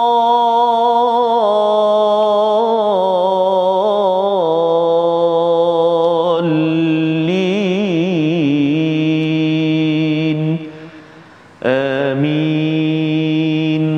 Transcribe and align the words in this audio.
آمين. 12.12 12.82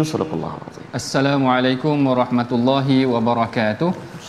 صدق 0.04 0.26
الله 0.32 0.54
العظيم. 0.62 0.83
Assalamualaikum 0.98 2.06
warahmatullahi 2.08 2.96
wabarakatuh. 3.12 3.88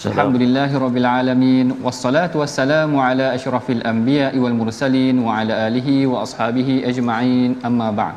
Alhamdulillahirabbil 0.10 1.08
alamin 1.10 1.68
wassalatu 1.86 2.42
wassalamu 2.42 2.98
ala 3.08 3.26
asyrafil 3.38 3.82
anbiya'i 3.92 4.42
wal 4.44 4.56
mursalin 4.60 5.22
wa 5.26 5.36
ala 5.40 5.54
alihi 5.68 6.10
wa 6.12 6.26
ashabihi 6.26 6.76
ajma'in 6.92 7.62
amma 7.70 7.90
ba'd. 8.00 8.16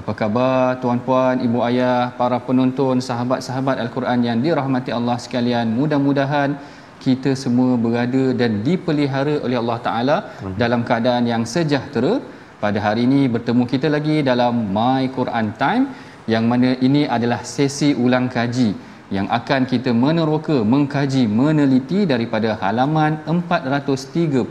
Apa 0.00 0.12
khabar 0.20 0.76
tuan-puan, 0.82 1.40
ibu 1.46 1.64
ayah, 1.68 2.12
para 2.20 2.36
penonton, 2.48 3.00
sahabat-sahabat 3.08 3.80
Al-Quran 3.84 4.20
yang 4.28 4.38
dirahmati 4.44 4.92
Allah 4.98 5.16
sekalian. 5.26 5.72
Mudah-mudahan 5.78 6.60
kita 7.06 7.32
semua 7.44 7.72
berada 7.86 8.24
dan 8.42 8.60
dipelihara 8.68 9.36
oleh 9.48 9.56
Allah 9.62 9.78
Taala 9.86 10.16
dalam 10.60 10.84
keadaan 10.90 11.24
yang 11.32 11.48
sejahtera. 11.54 12.20
Pada 12.60 12.78
hari 12.84 13.08
ini 13.08 13.22
bertemu 13.32 13.64
kita 13.72 13.88
lagi 13.96 14.18
dalam 14.28 14.54
My 14.76 15.08
Quran 15.16 15.48
Time 15.64 15.84
yang 16.32 16.44
mana 16.50 16.76
ini 16.86 17.02
adalah 17.16 17.40
sesi 17.54 17.96
ulang 18.04 18.28
kaji 18.28 18.70
yang 19.16 19.26
akan 19.32 19.64
kita 19.64 19.90
meneroka, 19.96 20.60
mengkaji, 20.72 21.24
meneliti 21.24 22.04
daripada 22.04 22.60
halaman 22.60 23.24
430 23.24 24.44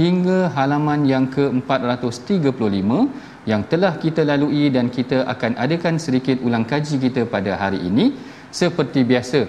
hingga 0.00 0.38
halaman 0.56 1.00
yang 1.04 1.28
ke-435 1.28 2.88
yang 3.44 3.62
telah 3.68 3.92
kita 4.00 4.24
lalui 4.24 4.72
dan 4.72 4.88
kita 4.88 5.28
akan 5.28 5.52
adakan 5.64 6.00
sedikit 6.00 6.40
ulang 6.40 6.64
kaji 6.64 6.96
kita 6.96 7.28
pada 7.28 7.60
hari 7.60 7.84
ini. 7.84 8.16
Seperti 8.50 9.04
biasa 9.06 9.40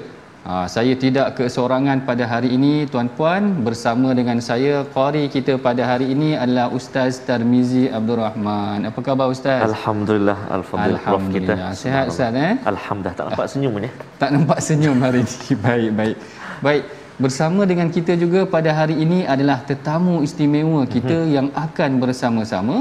Ha, 0.42 0.66
saya 0.66 0.94
tidak 0.98 1.38
keseorangan 1.38 2.02
pada 2.02 2.26
hari 2.26 2.50
ini 2.58 2.90
tuan-puan 2.90 3.62
bersama 3.62 4.10
dengan 4.20 4.42
saya 4.42 4.82
qari 4.96 5.30
kita 5.30 5.62
pada 5.62 5.86
hari 5.86 6.18
ini 6.18 6.34
adalah 6.34 6.74
Ustaz 6.74 7.22
Tarmizi 7.28 7.86
Abdul 7.98 8.18
Rahman. 8.26 8.90
Apa 8.90 9.00
khabar 9.06 9.30
Ustaz? 9.30 9.62
Alhamdulillah 9.70 10.38
Alhamdulillah 10.50 11.04
Prof 11.06 11.26
kita 11.30 11.54
Sihat 11.78 12.06
Ustaz 12.10 12.34
eh? 12.34 12.54
Alhamdulillah 12.66 13.14
tak 13.22 13.26
nampak 13.30 13.48
senyum 13.54 13.74
ni 13.86 13.90
Tak 14.18 14.30
nampak 14.34 14.60
senyum 14.66 14.98
hari 15.06 15.22
ini. 15.22 15.54
baik, 15.68 15.90
baik. 16.00 16.16
Baik, 16.66 16.84
bersama 17.22 17.62
dengan 17.70 17.88
kita 17.94 18.14
juga 18.18 18.42
pada 18.50 18.74
hari 18.74 18.98
ini 18.98 19.20
adalah 19.30 19.62
tetamu 19.62 20.26
istimewa 20.26 20.82
kita 20.90 21.18
Mhm. 21.22 21.34
yang 21.38 21.48
akan 21.54 21.92
bersama-sama 22.02 22.78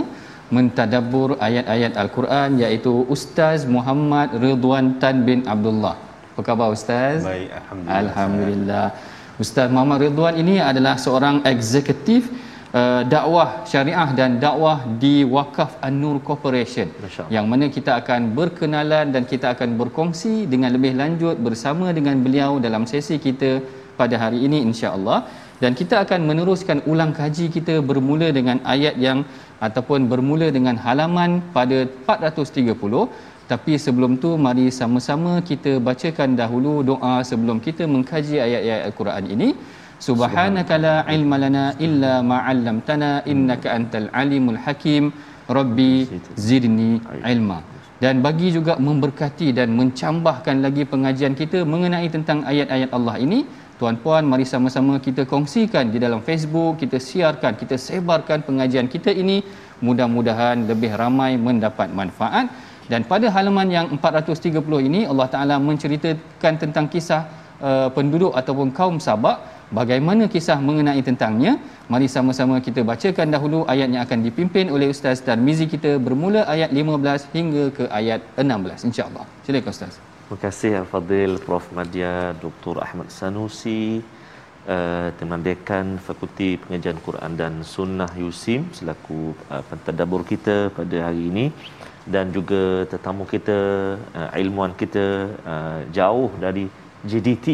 mentadabbur 0.48 1.36
ayat-ayat 1.36 1.92
Al-Quran 1.92 2.56
iaitu 2.56 3.04
Ustaz 3.06 3.68
Muhammad 3.68 4.32
Ridwan 4.44 4.96
Tan 4.96 5.28
bin 5.28 5.44
Abdullah. 5.44 6.08
Apa 6.30 6.40
khabar 6.46 6.68
Ustaz? 6.76 7.26
Baik, 7.26 7.50
Alhamdulillah. 7.60 7.98
Alhamdulillah. 8.02 8.86
Ustaz 9.42 9.68
Muhammad 9.74 9.98
Ridwan 10.04 10.34
ini 10.42 10.54
adalah 10.70 10.94
seorang 11.04 11.36
eksekutif 11.52 12.22
uh, 12.78 13.02
dakwah 13.14 13.48
syariah 13.70 14.08
dan 14.18 14.30
dakwah 14.44 14.78
di 15.02 15.14
Wakaf 15.34 15.80
An-Nur 15.88 16.16
Corporation. 16.28 16.88
Yang 17.36 17.46
mana 17.50 17.66
kita 17.76 17.92
akan 18.00 18.20
berkenalan 18.38 19.06
dan 19.14 19.24
kita 19.32 19.46
akan 19.54 19.74
berkongsi 19.80 20.34
dengan 20.52 20.70
lebih 20.76 20.92
lanjut 21.02 21.36
bersama 21.46 21.88
dengan 21.98 22.16
beliau 22.26 22.52
dalam 22.66 22.84
sesi 22.92 23.16
kita 23.26 23.52
pada 24.00 24.16
hari 24.22 24.38
ini 24.46 24.58
insya-Allah 24.68 25.18
dan 25.62 25.72
kita 25.80 25.96
akan 26.04 26.20
meneruskan 26.28 26.78
ulang 26.90 27.12
kaji 27.18 27.46
kita 27.56 27.74
bermula 27.88 28.28
dengan 28.38 28.58
ayat 28.74 28.94
yang 29.06 29.18
ataupun 29.66 30.08
bermula 30.12 30.48
dengan 30.56 30.76
halaman 30.84 31.30
pada 31.56 31.78
430 32.08 33.39
tapi 33.50 33.74
sebelum 33.84 34.12
tu 34.22 34.30
mari 34.46 34.66
sama-sama 34.80 35.32
kita 35.50 35.72
bacakan 35.86 36.38
dahulu 36.40 36.74
doa 36.90 37.14
sebelum 37.30 37.58
kita 37.66 37.84
mengkaji 37.94 38.36
ayat-ayat 38.46 38.82
al-Quran 38.88 39.24
ini. 39.34 39.48
Subhanaka 40.06 40.74
la 40.84 40.96
ilma 41.14 41.36
lana 41.44 41.64
illa 41.86 42.12
ma 42.30 42.38
'allamtana 42.50 43.10
innaka 43.32 43.74
antal 43.78 44.06
alimul 44.22 44.60
hakim. 44.64 45.10
Rabbi 45.58 45.92
zidni 46.48 46.92
ilma. 47.32 47.58
Dan 48.02 48.22
bagi 48.26 48.48
juga 48.56 48.74
memberkati 48.86 49.48
dan 49.58 49.74
mencambahkan 49.78 50.56
lagi 50.64 50.84
pengajian 50.92 51.34
kita 51.40 51.58
mengenai 51.72 52.06
tentang 52.14 52.38
ayat-ayat 52.50 52.90
Allah 52.96 53.16
ini 53.24 53.40
tuan-puan 53.80 54.24
mari 54.30 54.46
sama-sama 54.52 54.94
kita 55.06 55.22
kongsikan 55.32 55.90
di 55.92 55.98
dalam 56.04 56.20
Facebook 56.28 56.72
kita 56.82 56.98
siarkan 57.08 57.52
kita 57.62 57.76
sebarkan 57.88 58.46
pengajian 58.48 58.88
kita 58.94 59.10
ini. 59.24 59.38
Mudah-mudahan 59.86 60.56
lebih 60.70 60.92
ramai 61.02 61.32
mendapat 61.48 61.88
manfaat 62.00 62.46
dan 62.90 63.02
pada 63.10 63.26
halaman 63.34 63.68
yang 63.76 63.86
430 63.94 64.88
ini 64.88 65.00
Allah 65.10 65.28
Taala 65.34 65.56
menceritakan 65.68 66.54
tentang 66.62 66.86
kisah 66.94 67.22
uh, 67.68 67.88
penduduk 67.96 68.32
ataupun 68.40 68.68
kaum 68.78 68.98
Sabak. 69.06 69.38
Bagaimana 69.78 70.26
kisah 70.34 70.58
mengenai 70.68 70.98
tentangnya? 71.08 71.52
Mari 71.92 72.06
sama-sama 72.14 72.54
kita 72.66 72.82
bacakan 72.88 73.28
dahulu 73.34 73.58
ayat 73.72 73.88
yang 73.94 74.02
akan 74.06 74.20
dipimpin 74.26 74.66
oleh 74.74 74.86
Ustaz 74.94 75.22
Tarmizi 75.26 75.66
kita 75.74 75.90
bermula 76.06 76.40
ayat 76.54 76.70
15 76.74 77.30
hingga 77.36 77.64
ke 77.76 77.84
ayat 78.00 78.20
16 78.34 78.88
insya-Allah. 78.88 79.24
Silakan 79.46 79.70
Ustaz. 79.76 79.94
Terima 80.02 80.38
kasih 80.46 80.72
Al-Fadhil 80.82 81.36
Prof. 81.46 81.64
Madya 81.78 82.14
Dr. 82.42 82.74
Ahmad 82.86 83.08
Sanusi 83.18 84.02
uh, 84.74 85.08
Teman 85.18 85.42
Dekan 85.46 85.88
Fakulti 86.06 86.50
Pengajian 86.62 86.98
Quran 87.06 87.32
dan 87.42 87.54
Sunnah 87.74 88.10
USIM 88.28 88.66
selaku 88.78 89.20
uh, 89.54 89.62
pentadabur 89.70 90.22
kita 90.32 90.56
pada 90.78 90.98
hari 91.06 91.30
ini 91.30 91.46
dan 92.14 92.32
juga 92.36 92.62
tetamu 92.92 93.24
kita 93.32 93.58
uh, 94.20 94.30
ilmuwan 94.42 94.72
kita 94.82 95.04
uh, 95.52 95.80
jauh 95.98 96.30
dari 96.44 96.64
JDT 97.10 97.48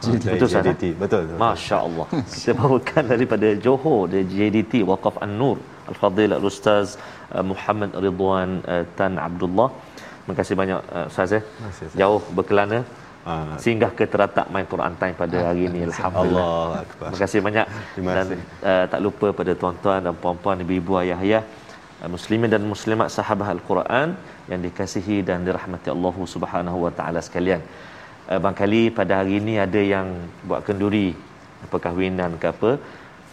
Dari 0.00 0.32
betul 0.32 0.48
JDT, 0.48 0.82
eh? 0.88 0.92
betul, 1.02 1.22
betul. 1.28 1.38
Masya 1.42 1.76
Allah 1.86 2.06
kita 2.32 2.52
bawakan 2.60 3.04
daripada 3.12 3.48
Johor 3.64 4.00
dari 4.12 4.24
JDT 4.24 4.72
Waqaf 4.90 5.16
An-Nur 5.26 5.58
Al-Fadhil 5.90 6.32
Al-Ustaz 6.38 6.96
uh, 7.34 7.44
Muhammad 7.50 7.90
Ridwan 8.04 8.50
uh, 8.64 8.84
Tan 8.96 9.20
Abdullah 9.28 9.68
Terima 10.20 10.34
kasih 10.40 10.54
banyak 10.62 10.78
uh, 10.96 11.10
Ustaz 11.10 11.32
eh. 11.38 11.44
Jauh 12.00 12.22
berkelana 12.38 12.80
Ah. 13.30 13.52
singgah 13.64 13.92
ke 13.98 14.04
teratak 14.12 14.46
main 14.54 14.64
Quran 14.72 14.94
Time 15.00 15.12
pada 15.22 15.38
hari 15.48 15.62
ini 15.68 15.80
alhamdulillah. 15.88 16.44
Allah 16.44 16.68
Akbar. 16.84 17.08
Terima 17.08 17.18
kasih 17.22 17.40
banyak 17.46 17.66
Terima 17.94 18.12
dan 18.16 18.26
kasih. 18.32 18.68
uh, 18.70 18.84
tak 18.92 19.00
lupa 19.04 19.28
pada 19.40 19.52
tuan-tuan 19.60 20.00
dan 20.06 20.14
puan-puan 20.22 20.56
ibu-ibu 20.64 20.92
ayah-ayah 21.02 21.42
muslimin 22.08 22.50
dan 22.54 22.64
muslimat 22.72 23.08
sahabat 23.12 23.48
Al-Quran 23.56 24.16
yang 24.50 24.60
dikasihi 24.66 25.16
dan 25.28 25.44
dirahmati 25.48 25.88
Allah 25.92 26.16
Subhanahu 26.34 26.78
wa 26.88 26.92
taala 26.98 27.20
sekalian. 27.28 27.60
Uh, 28.30 28.38
barangkali 28.42 28.82
pada 28.98 29.20
hari 29.20 29.36
ini 29.40 29.54
ada 29.66 29.80
yang 29.94 30.08
buat 30.48 30.64
kenduri 30.68 31.08
perkahwinan 31.72 32.40
ke 32.40 32.48
apa 32.54 32.70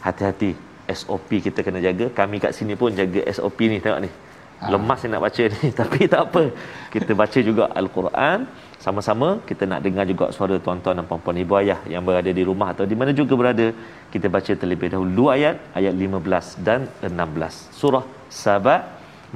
hati-hati. 0.08 0.52
SOP 1.00 1.30
kita 1.46 1.60
kena 1.68 1.80
jaga. 1.84 2.06
Kami 2.20 2.40
kat 2.44 2.56
sini 2.58 2.74
pun 2.82 2.96
jaga 2.96 3.22
SOP 3.38 3.60
ni 3.72 3.78
tengok 3.84 4.00
ni 4.08 4.12
Ha. 4.63 4.71
Lemas 4.73 5.01
nak 5.13 5.23
baca 5.27 5.45
ni 5.55 5.69
tapi 5.81 5.99
tak 6.13 6.23
apa. 6.27 6.43
Kita 6.95 7.13
baca 7.23 7.39
juga 7.49 7.65
Al-Quran 7.81 8.47
sama-sama 8.85 9.29
kita 9.49 9.65
nak 9.71 9.81
dengar 9.87 10.05
juga 10.11 10.27
suara 10.37 10.55
tuan-tuan 10.65 10.99
dan 10.99 11.07
puan-puan 11.11 11.39
ibu 11.43 11.55
ayah 11.61 11.79
yang 11.95 12.03
berada 12.09 12.31
di 12.39 12.43
rumah 12.51 12.69
atau 12.75 12.85
di 12.93 12.97
mana 13.01 13.11
juga 13.21 13.35
berada. 13.41 13.67
Kita 14.15 14.27
baca 14.37 14.53
terlebih 14.63 14.91
dahulu 14.95 15.13
dua 15.21 15.31
ayat 15.39 15.57
ayat 15.81 15.95
15 15.95 16.67
dan 16.67 16.81
16. 17.03 17.79
Surah 17.81 18.05
Saba 18.43 18.77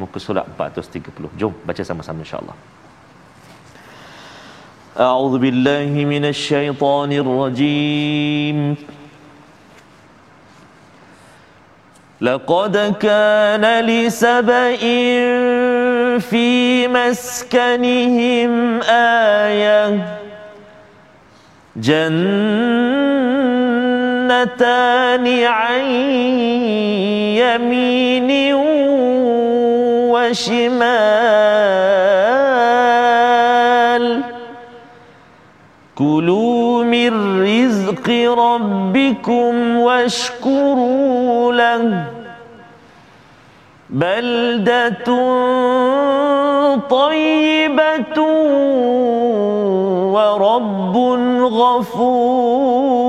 muka 0.01 0.19
surat 0.27 0.47
430. 0.59 1.39
Jom 1.41 1.55
baca 1.69 1.83
sama-sama 1.91 2.23
insya-Allah. 2.27 2.59
أعوذ 4.97 5.35
بالله 5.45 5.93
من 6.09 6.25
الشيطان 6.25 7.11
الرجيم 7.13 8.59
لقد 12.22 12.96
كان 13.02 13.86
لسبإ 13.86 14.78
في 16.20 16.88
مسكنهم 16.88 18.82
آية. 18.82 19.98
جنتان 21.76 22.06
عن 25.44 25.82
يمين 27.42 28.54
وشمال. 30.14 31.12
كلوا 36.02 36.84
من 36.84 37.42
رزق 37.44 38.10
ربكم 38.38 39.78
واشكروا 39.78 41.54
له 41.54 42.06
بلدة 43.90 45.06
طيبة 46.90 48.22
ورب 50.14 50.98
غفور 51.42 53.02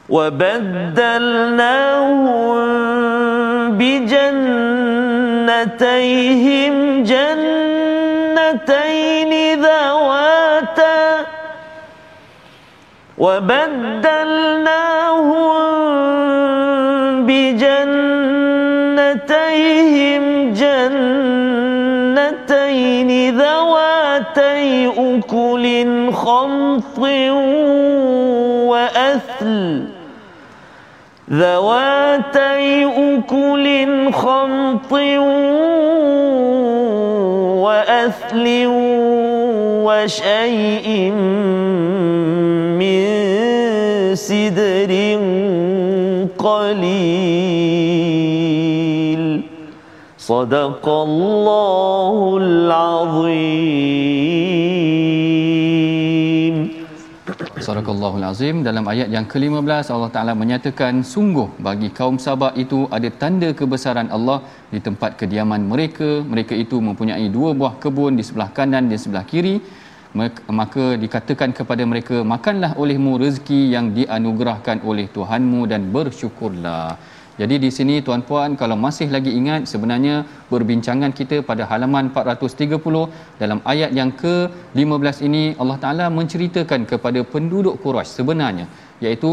وبدلناهم 0.09 1.39
بجنتيهم 3.79 4.39
جنتين 7.03 7.78
ذواتا 9.62 11.27
وبدلناهم 13.19 14.27
بجنتيهم 17.27 18.25
جنتين 20.53 21.39
ذواتي 23.39 24.87
أكل 24.89 25.65
خمط 26.12 26.99
وأثل 28.69 29.85
ذواتي 31.31 32.85
أكل 32.85 33.67
خمط 34.12 34.93
وأثل 37.69 38.47
وشيء 39.85 40.88
من 42.81 43.05
سدر 44.17 44.93
قليل. 46.38 47.29
صدق 50.19 50.88
الله 50.88 52.37
العظيم. 52.41 54.18
Sadaqallahul 57.69 58.25
Azim. 58.29 58.56
Dalam 58.67 58.85
ayat 58.93 59.09
yang 59.15 59.26
ke-15 59.32 59.93
Allah 59.94 60.11
Taala 60.15 60.32
menyatakan 60.43 61.05
sungguh 61.15 61.49
bagi 61.67 61.88
kaum 61.99 62.17
Sabak 62.25 62.55
itu 62.62 62.79
ada 62.97 63.09
tanda 63.23 63.49
kebesaran 63.59 64.09
Allah 64.17 64.38
di 64.73 64.81
tempat 64.87 65.20
kediaman 65.20 65.69
mereka. 65.73 66.09
Mereka 66.32 66.56
itu 66.65 66.76
mempunyai 66.88 67.26
dua 67.37 67.50
buah 67.59 67.75
kebun 67.82 68.17
di 68.19 68.25
sebelah 68.29 68.49
kanan 68.56 68.88
dan 68.88 68.99
sebelah 69.05 69.25
kiri. 69.32 69.56
Maka 70.61 70.85
dikatakan 71.03 71.53
kepada 71.59 71.85
mereka 71.91 72.17
makanlah 72.32 72.73
olehmu 72.82 73.12
rezeki 73.23 73.61
yang 73.76 73.93
dianugerahkan 73.99 74.81
oleh 74.91 75.05
Tuhanmu 75.17 75.61
dan 75.73 75.93
bersyukurlah 75.97 76.97
jadi 77.40 77.56
di 77.64 77.70
sini 77.76 77.94
tuan-puan 78.06 78.58
kalau 78.61 78.76
masih 78.85 79.08
lagi 79.14 79.31
ingat 79.40 79.70
sebenarnya 79.73 80.14
perbincangan 80.52 81.12
kita 81.19 81.37
pada 81.49 81.62
halaman 81.70 82.11
430 82.11 83.38
dalam 83.43 83.58
ayat 83.73 83.90
yang 83.99 84.11
ke-15 84.23 85.17
ini 85.29 85.43
Allah 85.62 85.79
Taala 85.85 86.06
menceritakan 86.19 86.82
kepada 86.93 87.23
penduduk 87.35 87.79
Quraisy 87.85 88.17
sebenarnya 88.19 88.67
iaitu 89.05 89.31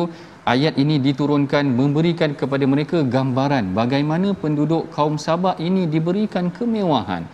ayat 0.53 0.77
ini 0.83 0.95
diturunkan 1.07 1.65
memberikan 1.79 2.37
kepada 2.41 2.67
mereka 2.73 3.01
gambaran 3.15 3.73
bagaimana 3.79 4.37
penduduk 4.43 4.85
kaum 4.93 5.17
Sabak 5.25 5.57
ini 5.67 5.83
diberikan 5.95 6.53
kemewahan. 6.57 7.25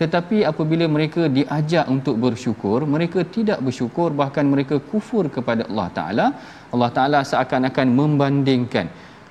Tetapi 0.00 0.38
apabila 0.50 0.86
mereka 0.96 1.22
diajak 1.36 1.88
untuk 1.94 2.16
bersyukur 2.24 2.78
mereka 2.94 3.20
tidak 3.36 3.58
bersyukur 3.66 4.12
bahkan 4.20 4.44
mereka 4.52 4.76
kufur 4.90 5.24
kepada 5.36 5.62
Allah 5.70 5.88
Taala 5.96 6.26
Allah 6.74 6.90
Taala 6.96 7.20
seakan-akan 7.30 7.88
membandingkan 8.00 8.88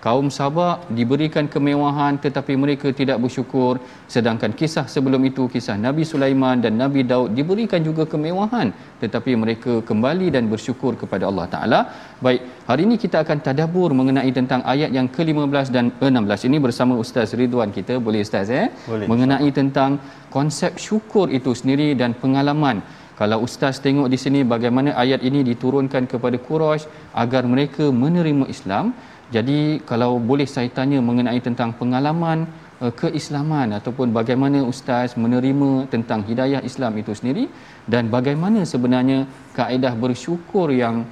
kaum 0.08 0.28
Sabak 0.38 0.88
diberikan 0.98 1.46
kemewahan 1.54 2.14
tetapi 2.26 2.54
mereka 2.64 2.88
tidak 3.00 3.18
bersyukur. 3.24 3.74
Sedangkan 4.14 4.52
kisah 4.60 4.86
sebelum 4.96 5.22
itu 5.30 5.44
kisah 5.54 5.76
Nabi 5.86 6.04
Sulaiman 6.12 6.58
dan 6.64 6.74
Nabi 6.84 7.02
Daud 7.12 7.32
diberikan 7.40 7.82
juga 7.88 8.04
kemewahan 8.14 8.70
tetapi 9.04 9.32
mereka 9.44 9.74
kembali 9.90 10.28
dan 10.36 10.46
bersyukur 10.54 10.94
kepada 11.02 11.26
Allah 11.30 11.48
Taala. 11.54 11.80
Baik 12.26 12.42
hari 12.70 12.84
ini 12.88 12.96
kita 13.04 13.18
akan 13.24 13.40
tadabbur 13.48 13.90
mengenai 14.00 14.32
tentang 14.40 14.64
ayat 14.74 14.92
yang 14.98 15.10
ke-15 15.16 15.68
dan 15.78 15.86
16 16.12 16.48
ini 16.50 16.60
bersama 16.68 16.96
Ustaz 17.04 17.36
Ridwan 17.42 17.74
kita. 17.80 17.96
Boleh 18.08 18.22
Ustaz 18.28 18.48
eh? 18.62 18.68
Boleh. 18.92 19.08
mengenai 19.12 19.50
tentang 19.60 19.92
konsep 20.38 20.74
syukur 20.88 21.28
itu 21.40 21.52
sendiri 21.62 21.90
dan 22.02 22.14
pengalaman. 22.24 22.80
Kalau 23.20 23.38
ustaz 23.46 23.76
tengok 23.86 24.08
di 24.14 24.18
sini 24.24 24.40
bagaimana 24.54 24.90
ayat 25.04 25.22
ini 25.30 25.40
diturunkan 25.50 26.04
kepada 26.12 26.38
Quraisy 26.48 26.84
agar 27.24 27.44
mereka 27.54 27.86
menerima 28.04 28.46
Islam 28.56 28.94
jadi 29.36 29.84
kalau 29.90 30.12
boleh 30.30 30.48
saya 30.48 30.70
tanya 30.78 31.00
mengenai 31.04 31.40
tentang 31.48 31.76
pengalaman 31.80 32.48
uh, 32.80 32.94
keislaman 33.02 33.76
ataupun 33.78 34.16
bagaimana 34.18 34.60
ustaz 34.72 35.20
menerima 35.24 35.72
tentang 35.94 36.24
hidayah 36.30 36.62
Islam 36.70 36.96
itu 37.02 37.12
sendiri 37.20 37.46
dan 37.94 38.08
bagaimana 38.08 38.64
sebenarnya 38.74 39.20
kaedah 39.58 39.94
bersyukur 40.04 40.72
yang 40.72 41.04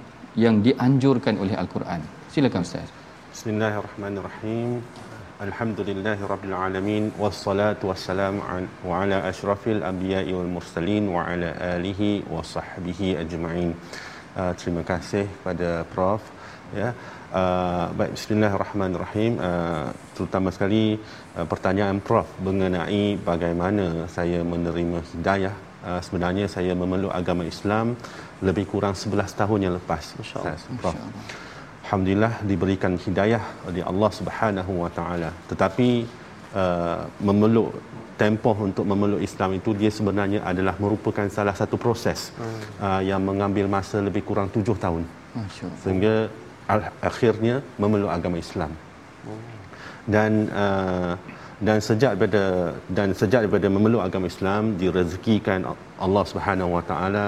yang 0.43 0.55
dianjurkan 0.67 1.35
oleh 1.43 1.55
al-Quran. 1.63 1.99
Silakan 2.31 2.63
ustaz. 2.67 2.87
Bismillahirrahmanirrahim. 3.35 4.79
Alhamdulillahirabbil 5.45 6.55
alamin 6.55 7.11
wassalatu 7.19 7.91
wassalamu 7.91 8.39
ala 8.99 9.17
asyrafil 9.27 9.83
anbiya'i 9.83 10.31
wal 10.31 10.47
mursalin 10.55 11.11
wa 11.11 11.27
ala 11.27 11.51
alihi 11.75 12.23
wa 12.31 12.39
sahbihi 12.39 13.19
ajma'in. 13.23 13.75
Uh, 14.39 14.51
terima 14.55 14.83
kasih 14.87 15.27
kepada 15.27 15.83
Prof 15.91 16.23
ya. 16.73 16.89
Uh, 17.35 17.85
baik 17.99 18.11
bismillahirrahmanirrahim. 18.17 19.33
Uh, 19.37 19.87
terutama 20.15 20.49
sekali 20.55 20.97
uh, 21.37 21.45
pertanyaan 21.45 21.99
prof 21.99 22.27
mengenai 22.47 23.19
bagaimana 23.21 24.07
saya 24.09 24.41
menerima 24.41 24.99
hidayah. 25.13 25.55
Uh, 25.85 26.01
sebenarnya 26.01 26.45
saya 26.49 26.73
memeluk 26.73 27.13
agama 27.13 27.45
Islam 27.45 27.93
lebih 28.41 28.65
kurang 28.71 28.95
11 28.97 29.41
tahun 29.41 29.59
yang 29.65 29.73
lepas 29.77 30.17
insyaallah 30.17 30.57
prof. 30.81 30.97
Alhamdulillah 31.85 32.41
diberikan 32.49 32.97
hidayah 32.97 33.43
oleh 33.69 33.83
Allah 33.85 34.11
Subhanahu 34.19 34.71
wa 34.83 34.89
taala. 34.89 35.29
Tetapi 35.51 35.89
uh, 36.57 37.05
memeluk 37.21 37.69
tempoh 38.15 38.55
untuk 38.67 38.85
memeluk 38.87 39.21
Islam 39.27 39.59
itu 39.59 39.75
dia 39.75 39.91
sebenarnya 39.91 40.39
adalah 40.51 40.75
merupakan 40.79 41.27
salah 41.27 41.55
satu 41.59 41.75
proses 41.75 42.31
hmm. 42.31 42.59
uh, 42.79 43.01
yang 43.03 43.21
mengambil 43.21 43.67
masa 43.67 43.99
lebih 43.99 44.23
kurang 44.23 44.47
tujuh 44.55 44.75
tahun. 44.79 45.03
Sehingga 45.83 46.31
akhirnya 47.09 47.61
memeluk 47.81 48.11
agama 48.17 48.37
Islam. 48.41 48.71
Dan 50.05 50.31
uh, 50.53 51.13
dan 51.63 51.77
sejak 51.79 52.19
daripada 52.19 52.75
dan 52.91 53.15
sejak 53.15 53.47
daripada 53.47 53.67
memeluk 53.71 54.03
agama 54.03 54.27
Islam 54.27 54.75
direzekikan 54.75 55.63
Allah 56.05 56.23
Subhanahu 56.31 56.75
Wa 56.75 56.83
Taala 56.89 57.27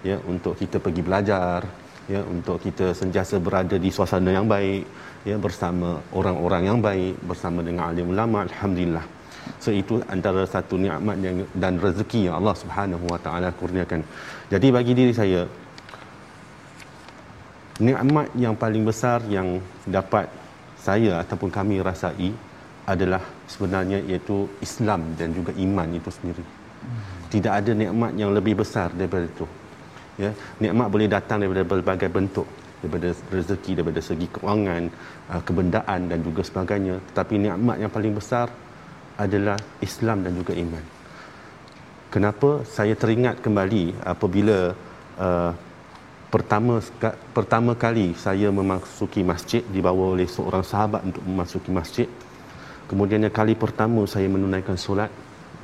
ya 0.00 0.16
untuk 0.24 0.56
kita 0.56 0.80
pergi 0.80 1.02
belajar 1.04 1.60
ya 2.08 2.20
untuk 2.24 2.56
kita 2.66 2.96
sentiasa 3.00 3.36
berada 3.46 3.76
di 3.76 3.90
suasana 3.92 4.32
yang 4.32 4.48
baik 4.48 4.82
ya 5.28 5.36
bersama 5.36 6.00
orang-orang 6.18 6.62
yang 6.70 6.78
baik 6.80 7.14
bersama 7.30 7.60
dengan 7.60 7.92
alim 7.92 8.08
ulama 8.14 8.46
alhamdulillah 8.48 9.04
so 9.60 9.68
itu 9.74 10.00
antara 10.08 10.42
satu 10.48 10.80
nikmat 10.80 11.16
yang 11.26 11.36
dan 11.52 11.76
rezeki 11.76 12.20
yang 12.30 12.40
Allah 12.40 12.56
Subhanahu 12.62 13.04
Wa 13.12 13.20
Taala 13.20 13.52
kurniakan 13.60 14.00
jadi 14.48 14.66
bagi 14.72 14.92
diri 14.96 15.12
saya 15.12 15.44
nikmat 17.82 18.32
yang 18.36 18.56
paling 18.56 18.84
besar 18.84 19.20
yang 19.28 19.60
dapat 19.84 20.28
saya 20.80 21.20
ataupun 21.20 21.50
kami 21.50 21.82
rasai 21.82 22.32
adalah 22.86 23.20
sebenarnya 23.50 23.98
iaitu 24.06 24.46
Islam 24.62 25.18
dan 25.18 25.34
juga 25.34 25.50
iman 25.58 25.88
itu 25.90 26.08
sendiri. 26.08 26.44
Tidak 27.26 27.50
ada 27.50 27.72
nikmat 27.74 28.14
yang 28.14 28.30
lebih 28.30 28.62
besar 28.62 28.94
daripada 28.94 29.26
itu. 29.26 29.46
Ya, 30.16 30.30
nikmat 30.62 30.88
boleh 30.88 31.10
datang 31.10 31.42
daripada 31.42 31.66
berbagai 31.66 32.08
bentuk, 32.08 32.46
daripada 32.80 33.12
rezeki, 33.28 33.82
daripada 33.82 34.00
segi 34.00 34.26
kewangan, 34.30 34.82
uh, 35.34 35.42
kebendaan 35.42 36.00
dan 36.08 36.18
juga 36.22 36.46
sebagainya. 36.46 37.02
Tetapi 37.12 37.34
nikmat 37.36 37.76
yang 37.82 37.92
paling 37.92 38.14
besar 38.14 38.48
adalah 39.18 39.58
Islam 39.82 40.22
dan 40.22 40.32
juga 40.38 40.54
iman. 40.54 40.84
Kenapa 42.08 42.62
saya 42.64 42.94
teringat 42.94 43.42
kembali 43.42 44.06
apabila 44.06 44.72
uh, 45.18 45.50
pertama 46.26 46.82
pertama 47.30 47.72
kali 47.78 48.12
saya 48.18 48.50
memasuki 48.50 49.22
masjid 49.22 49.62
dibawa 49.70 50.14
oleh 50.14 50.26
seorang 50.26 50.66
sahabat 50.66 51.06
untuk 51.06 51.22
memasuki 51.22 51.70
masjid 51.70 52.08
kemudiannya 52.90 53.30
kali 53.30 53.54
pertama 53.54 54.02
saya 54.10 54.26
menunaikan 54.26 54.74
solat 54.74 55.10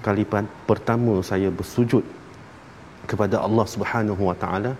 kali 0.03 0.27
pertama 0.67 1.19
saya 1.23 1.51
bersujud 1.51 2.03
kepada 3.07 3.43
Allah 3.43 3.67
Subhanahu 3.67 4.23
Wa 4.31 4.37
Taala 4.39 4.73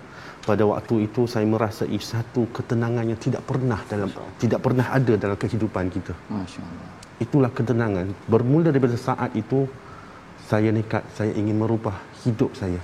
pada 0.43 0.67
waktu 0.67 1.07
itu 1.07 1.27
saya 1.31 1.47
merasai 1.47 1.99
satu 2.03 2.51
ketenangan 2.51 3.07
yang 3.07 3.21
tidak 3.23 3.43
pernah 3.47 3.79
dalam 3.87 4.11
tidak 4.43 4.59
pernah 4.59 4.87
ada 4.91 5.15
dalam 5.15 5.39
kehidupan 5.39 5.87
kita. 5.87 6.15
Masya-Allah. 6.27 6.87
Itulah 7.23 7.51
ketenangan. 7.55 8.11
Bermula 8.27 8.75
daripada 8.75 8.99
saat 8.99 9.31
itu 9.39 9.71
saya 10.51 10.75
nekat 10.75 11.07
saya 11.15 11.31
ingin 11.39 11.55
merubah 11.63 11.95
hidup 12.27 12.51
saya. 12.59 12.83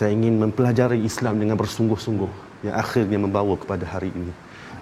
Saya 0.00 0.16
ingin 0.16 0.40
mempelajari 0.40 0.96
Islam 1.04 1.36
dengan 1.36 1.60
bersungguh-sungguh 1.60 2.64
yang 2.64 2.72
akhirnya 2.72 3.20
membawa 3.20 3.52
kepada 3.52 3.84
hari 3.84 4.08
ini. 4.16 4.32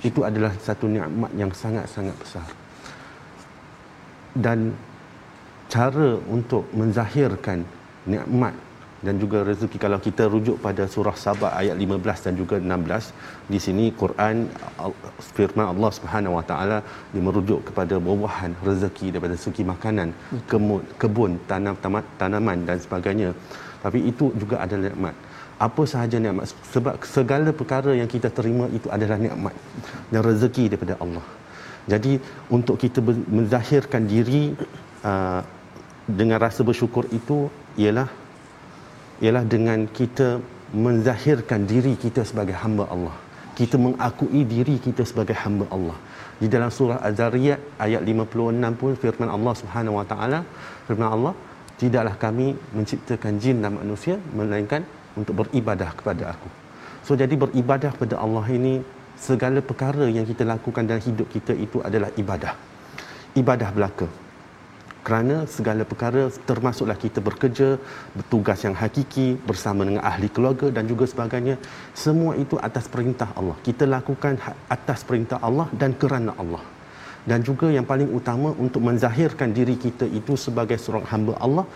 Itu 0.06 0.22
adalah 0.22 0.54
satu 0.62 0.86
nikmat 0.86 1.34
yang 1.34 1.50
sangat-sangat 1.50 2.14
besar. 2.22 2.46
Dan 4.30 4.78
cara 5.66 6.22
untuk 6.30 6.70
menzahirkan 6.70 7.66
nikmat 8.06 8.54
dan 9.02 9.14
juga 9.22 9.42
rezeki 9.42 9.78
kalau 9.78 9.98
kita 10.06 10.30
rujuk 10.30 10.56
pada 10.62 10.86
surah 10.94 11.14
Sabah 11.24 11.50
ayat 11.60 11.74
15 11.74 12.26
dan 12.26 12.34
juga 12.38 12.56
16 12.62 13.10
di 13.50 13.58
sini 13.62 13.84
Quran 13.94 14.46
firman 15.34 15.66
Allah 15.74 15.90
Subhanahu 15.98 16.34
Wa 16.38 16.44
Taala 16.50 16.78
dia 17.14 17.22
merujuk 17.22 17.70
kepada 17.70 17.94
buah-buahan 18.02 18.58
rezeki 18.68 19.14
daripada 19.14 19.38
segi 19.38 19.62
makanan 19.62 20.10
kebun, 20.50 20.82
kebun 20.98 21.32
tanam 21.50 21.74
tamat, 21.78 22.06
tanaman 22.18 22.66
dan 22.66 22.78
sebagainya 22.82 23.30
tapi 23.84 23.98
itu 24.10 24.30
juga 24.40 24.62
adalah 24.64 24.90
nikmat 24.90 25.14
apa 25.58 25.82
sahaja 25.90 26.16
nikmat 26.22 26.46
sebab 26.74 27.02
segala 27.02 27.50
perkara 27.50 27.92
yang 28.00 28.06
kita 28.06 28.30
terima 28.30 28.66
itu 28.78 28.86
adalah 28.96 29.18
nikmat 29.18 29.54
dan 30.12 30.20
rezeki 30.22 30.64
daripada 30.70 30.94
Allah 31.04 31.26
jadi 31.88 32.20
untuk 32.52 32.76
kita 32.76 33.00
menzahirkan 33.36 34.04
diri 34.04 34.52
uh, 35.02 35.40
dengan 36.04 36.36
rasa 36.36 36.60
bersyukur 36.60 37.08
itu 37.18 37.48
ialah 37.80 38.08
ialah 39.24 39.44
dengan 39.54 39.88
kita 39.98 40.28
menzahirkan 40.72 41.64
diri 41.64 41.96
kita 41.96 42.22
sebagai 42.28 42.56
hamba 42.62 42.84
Allah. 42.94 43.16
Kita 43.58 43.80
mengakui 43.80 44.44
diri 44.46 44.76
kita 44.78 45.02
sebagai 45.02 45.34
hamba 45.42 45.66
Allah. 45.76 45.96
Di 46.38 46.46
dalam 46.46 46.70
surah 46.70 47.02
Az-Zariyat 47.02 47.82
ayat 47.82 48.02
56 48.06 48.78
pun 48.80 48.92
firman 48.94 49.30
Allah 49.36 49.54
Subhanahu 49.58 49.98
Wa 49.98 50.06
Taala 50.06 50.40
firman 50.86 51.08
Allah 51.10 51.34
tidaklah 51.78 52.14
kami 52.18 52.58
menciptakan 52.74 53.38
jin 53.38 53.62
dan 53.62 53.78
manusia 53.78 54.18
melainkan 54.34 54.82
untuk 55.14 55.46
beribadah 55.46 55.94
kepada 55.94 56.34
aku. 56.34 56.50
So 57.06 57.14
jadi 57.16 57.34
beribadah 57.38 57.94
kepada 57.94 58.20
Allah 58.20 58.44
ini 58.52 58.84
segala 59.18 59.58
perkara 59.64 60.06
yang 60.06 60.26
kita 60.28 60.46
lakukan 60.46 60.84
dalam 60.84 61.02
hidup 61.02 61.26
kita 61.30 61.54
itu 61.54 61.78
adalah 61.80 62.10
ibadah. 62.18 62.54
Ibadah 63.34 63.70
belaka. 63.72 64.08
Kerana 65.06 65.48
segala 65.48 65.88
perkara 65.88 66.28
termasuklah 66.44 66.98
kita 66.98 67.24
bekerja, 67.24 67.80
bertugas 68.12 68.60
yang 68.60 68.76
hakiki 68.76 69.40
bersama 69.40 69.88
dengan 69.88 70.04
ahli 70.04 70.28
keluarga 70.28 70.68
dan 70.68 70.84
juga 70.84 71.08
sebagainya. 71.08 71.56
Semua 71.96 72.36
itu 72.36 72.60
atas 72.60 72.92
perintah 72.92 73.32
Allah. 73.32 73.56
Kita 73.64 73.88
lakukan 73.88 74.36
ha- 74.44 74.58
atas 74.68 75.06
perintah 75.08 75.40
Allah 75.40 75.64
dan 75.72 75.96
kerana 75.96 76.36
Allah. 76.36 76.60
Dan 77.30 77.44
juga 77.48 77.66
yang 77.76 77.84
paling 77.90 78.08
utama 78.18 78.50
untuk 78.64 78.80
menzahirkan 78.88 79.52
diri 79.58 79.76
kita 79.84 80.08
itu 80.20 80.32
sebagai 80.44 80.80
seorang 80.82 81.06
hamba 81.12 81.34
Allah 81.46 81.66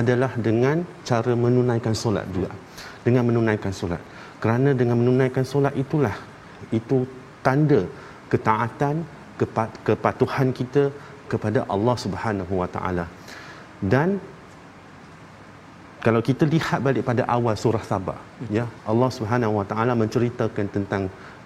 adalah 0.00 0.30
dengan 0.46 0.84
cara 1.08 1.32
menunaikan 1.44 1.94
solat 2.02 2.26
juga. 2.34 2.52
Dengan 3.06 3.24
menunaikan 3.28 3.72
solat. 3.72 4.02
Kerana 4.42 4.70
dengan 4.80 4.96
menunaikan 5.00 5.44
solat 5.52 5.72
itulah 5.84 6.12
itu 6.78 7.08
tanda 7.46 7.80
ketaatan 8.32 8.96
kepatuhan 9.88 10.48
kita 10.58 10.90
kepada 11.32 11.62
Allah 11.74 11.96
Subhanahu 12.04 12.52
Wa 12.62 12.68
Taala 12.74 13.04
dan 13.94 14.18
kalau 16.06 16.20
kita 16.28 16.44
lihat 16.54 16.80
balik 16.86 17.04
pada 17.10 17.22
awal 17.36 17.54
surah 17.62 17.84
Sabah 17.90 18.18
ya 18.56 18.64
Allah 18.90 19.10
Subhanahu 19.16 19.60
Wa 19.60 19.66
Taala 19.70 19.92
menceritakan 20.02 20.66
tentang 20.76 21.02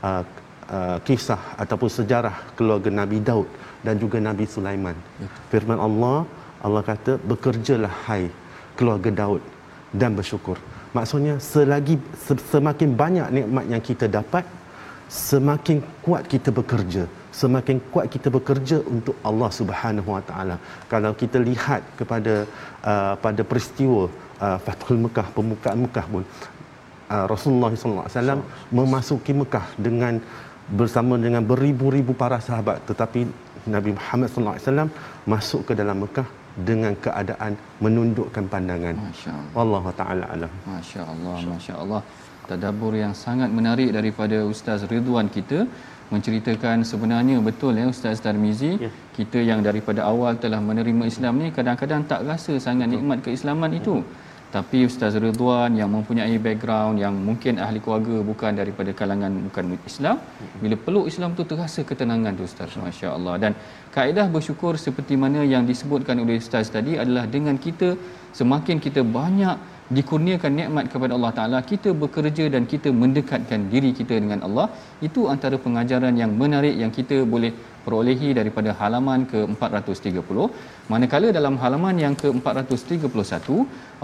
uh, 0.07 0.23
uh, 0.69 0.99
kisah 1.07 1.41
ataupun 1.63 1.91
sejarah 1.91 2.37
keluarga 2.59 2.91
Nabi 2.91 3.19
Daud 3.19 3.49
dan 3.83 3.99
juga 3.99 4.23
Nabi 4.23 4.45
Sulaiman. 4.47 4.97
Firman 5.51 5.79
Allah 5.81 6.29
Allah 6.63 6.83
kata 6.87 7.19
bekerjalah 7.31 7.95
hai 8.07 8.31
keluarga 8.79 9.11
Daud 9.11 9.43
dan 9.91 10.15
bersyukur. 10.19 10.57
Maksudnya 10.93 11.41
selagi 11.41 11.97
semakin 12.53 12.93
banyak 12.93 13.29
nikmat 13.33 13.65
yang 13.73 13.83
kita 13.83 14.07
dapat 14.07 14.45
semakin 15.09 15.81
kuat 16.05 16.29
kita 16.29 16.53
bekerja 16.53 17.05
semakin 17.33 17.77
kuat 17.93 18.07
kita 18.15 18.29
bekerja 18.37 18.77
untuk 18.95 19.17
Allah 19.29 19.51
Subhanahu 19.59 20.09
Wa 20.15 20.23
Taala. 20.29 20.57
Kalau 20.93 21.13
kita 21.17 21.41
lihat 21.41 21.81
kepada 21.99 22.35
uh, 22.85 23.15
pada 23.25 23.43
peristiwa 23.51 24.03
uh, 24.47 24.59
Fathul 24.65 25.01
Mekah 25.05 25.27
pembukaan 25.37 25.81
Mekah 25.85 26.07
pun 26.13 26.23
uh, 27.09 27.25
Rasulullah 27.33 27.73
wasallam. 27.73 28.45
memasuki 28.69 29.33
Mekah 29.33 29.67
dengan 29.81 30.21
bersama 30.81 31.15
dengan 31.25 31.43
beribu-ribu 31.53 32.13
para 32.23 32.39
sahabat 32.49 32.79
tetapi 32.91 33.21
Nabi 33.75 33.91
Muhammad 33.99 34.29
sallallahu 34.31 34.57
alaihi 34.57 34.67
wasallam 34.69 34.91
masuk 35.33 35.61
ke 35.69 35.73
dalam 35.81 35.97
Mekah 36.05 36.29
dengan 36.69 36.93
keadaan 37.05 37.53
menundukkan 37.85 38.45
pandangan. 38.53 38.97
Masya-Allah. 39.09 39.53
Wallahu 39.57 39.91
taala 40.01 40.25
alam. 40.35 40.53
Masya-Allah, 40.73 41.37
masya-Allah 41.55 42.01
tadabbur 42.51 42.93
yang 43.05 43.15
sangat 43.25 43.51
menarik 43.59 43.91
daripada 43.97 44.39
Ustaz 44.53 44.83
Ridwan 44.93 45.29
kita 45.37 45.59
menceritakan 46.13 46.85
sebenarnya 46.91 47.37
betul 47.49 47.73
ya 47.81 47.87
Ustaz 47.95 48.21
Tarmizi 48.25 48.73
ya. 48.85 48.91
kita 49.17 49.39
yang 49.51 49.61
daripada 49.69 50.01
awal 50.13 50.37
telah 50.45 50.61
menerima 50.71 51.05
Islam 51.13 51.41
ni 51.43 51.49
kadang-kadang 51.59 52.03
tak 52.11 52.21
rasa 52.31 52.53
sangat 52.67 52.89
nikmat 52.95 53.19
keislaman 53.27 53.73
itu 53.81 53.95
tapi 54.55 54.79
Ustaz 54.89 55.15
Ridwan 55.25 55.73
yang 55.81 55.91
mempunyai 55.97 56.37
background 56.47 56.97
yang 57.03 57.15
mungkin 57.29 57.57
ahli 57.65 57.81
keluarga 57.85 58.17
bukan 58.31 58.53
daripada 58.61 58.91
kalangan 59.01 59.33
bukan 59.49 59.73
Islam 59.91 60.17
bila 60.63 60.77
peluk 60.85 61.07
Islam 61.11 61.31
tu 61.39 61.45
terasa 61.51 61.81
ketenangan 61.91 62.37
tu 62.39 62.45
Ustaz 62.51 62.77
masya-Allah. 62.87 63.35
Dan 63.45 63.53
kaedah 63.97 64.27
bersyukur 64.35 64.73
seperti 64.87 65.17
mana 65.23 65.41
yang 65.55 65.65
disebutkan 65.71 66.21
oleh 66.25 66.37
Ustaz 66.45 66.69
tadi 66.77 66.95
adalah 67.05 67.25
dengan 67.37 67.57
kita 67.67 67.89
semakin 68.41 68.77
kita 68.87 69.01
banyak 69.19 69.57
dikurniakan 69.97 70.53
nikmat 70.59 70.85
kepada 70.93 71.13
Allah 71.17 71.33
Taala 71.39 71.59
kita 71.73 71.91
bekerja 72.03 72.45
dan 72.55 72.63
kita 72.73 72.89
mendekatkan 73.03 73.61
diri 73.73 73.91
kita 73.99 74.15
dengan 74.23 74.41
Allah 74.47 74.67
itu 75.09 75.23
antara 75.35 75.57
pengajaran 75.65 76.15
yang 76.23 76.33
menarik 76.43 76.77
yang 76.83 76.93
kita 76.99 77.19
boleh 77.35 77.53
perolehi 77.85 78.31
daripada 78.39 78.71
halaman 78.81 79.21
ke-430. 79.33 80.39
Manakala 80.93 81.29
dalam 81.39 81.57
halaman 81.63 81.97
yang 82.05 82.15
ke-431 82.23 83.49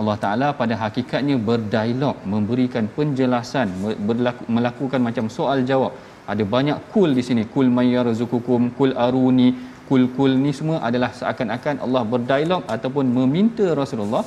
Allah 0.01 0.17
Taala 0.25 0.49
pada 0.61 0.75
hakikatnya 0.83 1.37
berdialog 1.49 2.17
memberikan 2.35 2.87
penjelasan 2.99 3.71
berlaku, 4.09 4.45
melakukan 4.57 5.03
macam 5.09 5.27
soal 5.39 5.61
jawab. 5.71 5.95
Ada 6.33 6.45
banyak 6.55 6.79
kul 6.93 7.11
di 7.19 7.23
sini. 7.29 7.43
Kul 7.55 7.69
mayyarzukukum 7.79 8.63
kul 8.79 8.93
aruni 9.07 9.49
kul-kul 9.89 10.33
ni 10.45 10.53
semua 10.59 10.79
adalah 10.89 11.11
seakan-akan 11.19 11.77
Allah 11.85 12.03
berdialog 12.13 12.63
ataupun 12.75 13.07
meminta 13.19 13.67
Rasulullah 13.81 14.25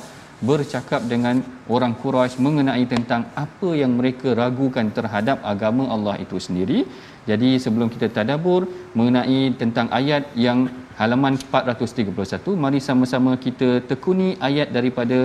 bercakap 0.48 1.02
dengan 1.12 1.36
orang 1.74 1.92
Quraisy 2.02 2.42
mengenai 2.46 2.84
tentang 2.92 3.22
apa 3.44 3.68
yang 3.80 3.92
mereka 3.98 4.28
ragukan 4.42 4.86
terhadap 4.96 5.38
agama 5.52 5.84
Allah 5.94 6.14
itu 6.24 6.36
sendiri. 6.46 6.78
Jadi 7.30 7.50
sebelum 7.64 7.88
kita 7.94 8.06
tadabbur 8.16 8.62
mengenai 8.98 9.40
tentang 9.62 9.86
ayat 10.00 10.24
yang 10.46 10.58
halaman 11.00 11.34
431 11.38 12.62
mari 12.64 12.78
sama-sama 12.88 13.32
kita 13.46 13.68
tekuni 13.90 14.28
ayat 14.48 14.68
daripada 14.76 15.18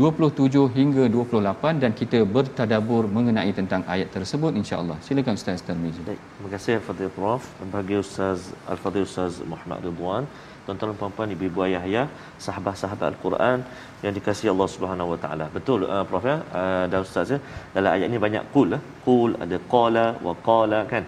27 0.00 0.64
hingga 0.78 1.04
28 1.12 1.82
dan 1.82 1.92
kita 2.00 2.18
bertadabur 2.34 3.04
mengenai 3.16 3.50
tentang 3.58 3.82
ayat 3.94 4.08
tersebut 4.16 4.52
insya-Allah. 4.60 4.96
Silakan 5.06 5.38
Ustaz 5.40 5.64
Tarmizi. 5.68 6.02
Baik, 6.08 6.20
terima 6.34 6.50
kasih 6.54 6.72
Al-Fadhil 6.78 7.12
Prof. 7.16 7.44
Bagi 7.76 7.96
Ustaz 8.04 8.40
Al-Fadhil 8.72 9.06
Ustaz 9.08 9.40
Muhammad 9.52 9.78
Ridwan, 9.86 10.28
tuan-tuan 10.66 10.92
dan 10.92 10.98
puan-puan, 11.00 11.32
ibu-ibu 11.34 11.64
ayah-ayah, 11.68 12.06
sahabat-sahabat 12.46 13.06
Al-Quran 13.12 13.58
yang 14.04 14.12
dikasihi 14.18 14.50
Allah 14.54 14.68
Subhanahu 14.74 15.12
Wa 15.14 15.18
Taala. 15.24 15.46
Betul 15.56 15.88
uh, 15.88 16.04
Prof 16.10 16.26
ya, 16.32 16.36
uh, 16.60 16.84
dan 16.92 17.00
Ustaz 17.08 17.32
ya, 17.34 17.38
dalam 17.76 17.90
ayat 17.96 18.06
ini 18.12 18.20
banyak 18.26 18.44
qul. 18.56 18.76
Qul 19.06 19.32
ada 19.46 19.58
qala 19.74 20.06
wa 20.26 20.34
qala 20.48 20.80
kan. 20.92 21.06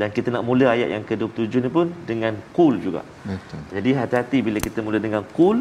Dan 0.00 0.08
kita 0.16 0.28
nak 0.34 0.44
mula 0.48 0.66
ayat 0.74 0.88
yang 0.94 1.04
ke-27 1.08 1.54
ni 1.64 1.70
pun 1.76 1.86
dengan 2.10 2.34
qul 2.56 2.74
juga. 2.86 3.02
Betul. 3.28 3.60
Jadi 3.76 3.90
hati-hati 3.98 4.38
bila 4.46 4.58
kita 4.66 4.78
mula 4.86 4.98
dengan 5.06 5.22
qul, 5.36 5.56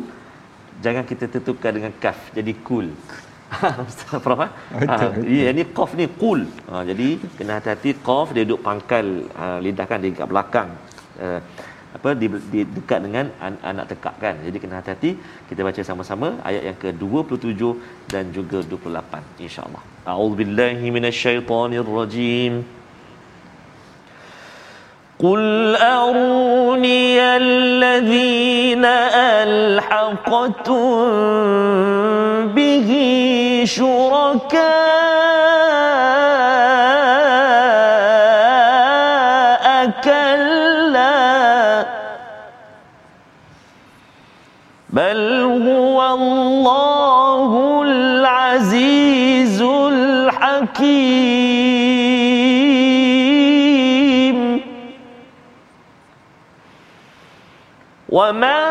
jangan 0.86 1.04
kita 1.12 1.26
tertukar 1.34 1.72
dengan 1.78 1.92
kaf 2.04 2.20
jadi 2.38 2.54
kul. 2.68 2.88
Ustaz 3.92 4.20
Prof 4.24 4.40
ha? 4.44 4.48
ha 4.92 4.96
ya 5.28 5.52
ni 5.58 5.64
qaf 5.78 5.92
ni 6.00 6.06
qul 6.22 6.48
ha, 6.72 6.88
jadi 6.90 7.08
kena 7.36 7.60
hati-hati 7.60 7.90
qaf 8.08 8.32
dia 8.36 8.44
duduk 8.48 8.62
pangkal 8.68 9.08
ha, 9.40 9.60
lidah 9.66 9.86
kan 9.92 10.00
di 10.06 10.16
kat 10.22 10.28
belakang. 10.32 10.72
Uh, 11.20 11.40
apa 11.92 12.10
di, 12.16 12.28
di 12.54 12.60
dekat 12.76 13.00
dengan 13.04 13.26
an, 13.46 13.54
anak 13.72 13.86
tekak 13.92 14.16
kan. 14.24 14.36
Jadi 14.48 14.58
kena 14.64 14.80
hati-hati 14.80 15.12
kita 15.52 15.62
baca 15.68 15.82
sama-sama 15.84 16.40
ayat 16.50 16.64
yang 16.72 16.78
ke-27 16.84 17.62
dan 18.14 18.32
juga 18.32 18.64
28 18.64 19.44
insyaallah 19.46 19.84
a'udzubillahi 20.12 20.88
minasyaitonirrajim 20.96 22.54
قل 25.24 25.76
أروني 25.76 27.22
الذين 27.22 28.86
ألحقتم 29.46 30.78
به 32.48 32.90
شركاء 33.66 35.61
وما 58.11 58.70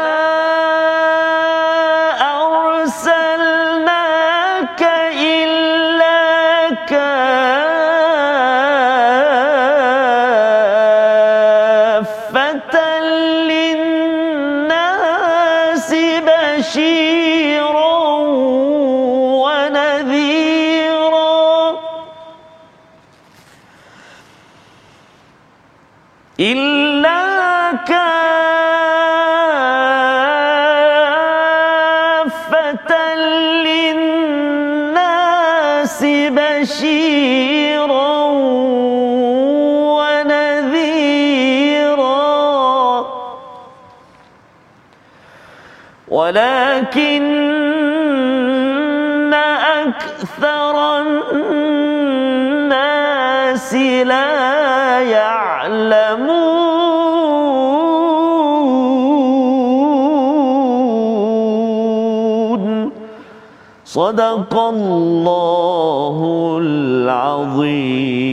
صدق 63.89 64.53
الله 64.73 66.17
العظيم 66.61 68.25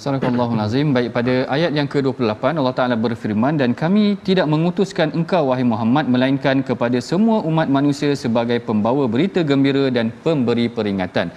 Sadaqallahul 0.00 0.60
Azim. 0.64 0.86
Baik 0.96 1.08
pada 1.16 1.34
ayat 1.54 1.72
yang 1.76 1.84
ke-28 1.92 2.44
Allah 2.60 2.72
Taala 2.78 2.96
berfirman 3.04 3.60
dan 3.60 3.76
kami 3.80 4.04
tidak 4.28 4.46
mengutuskan 4.52 5.12
engkau 5.18 5.52
wahai 5.52 5.66
Muhammad 5.72 6.08
melainkan 6.14 6.64
kepada 6.68 6.98
semua 7.04 7.44
umat 7.50 7.68
manusia 7.68 8.16
sebagai 8.16 8.58
pembawa 8.68 9.04
berita 9.14 9.44
gembira 9.50 9.84
dan 9.96 10.08
pemberi 10.24 10.72
peringatan. 10.76 11.28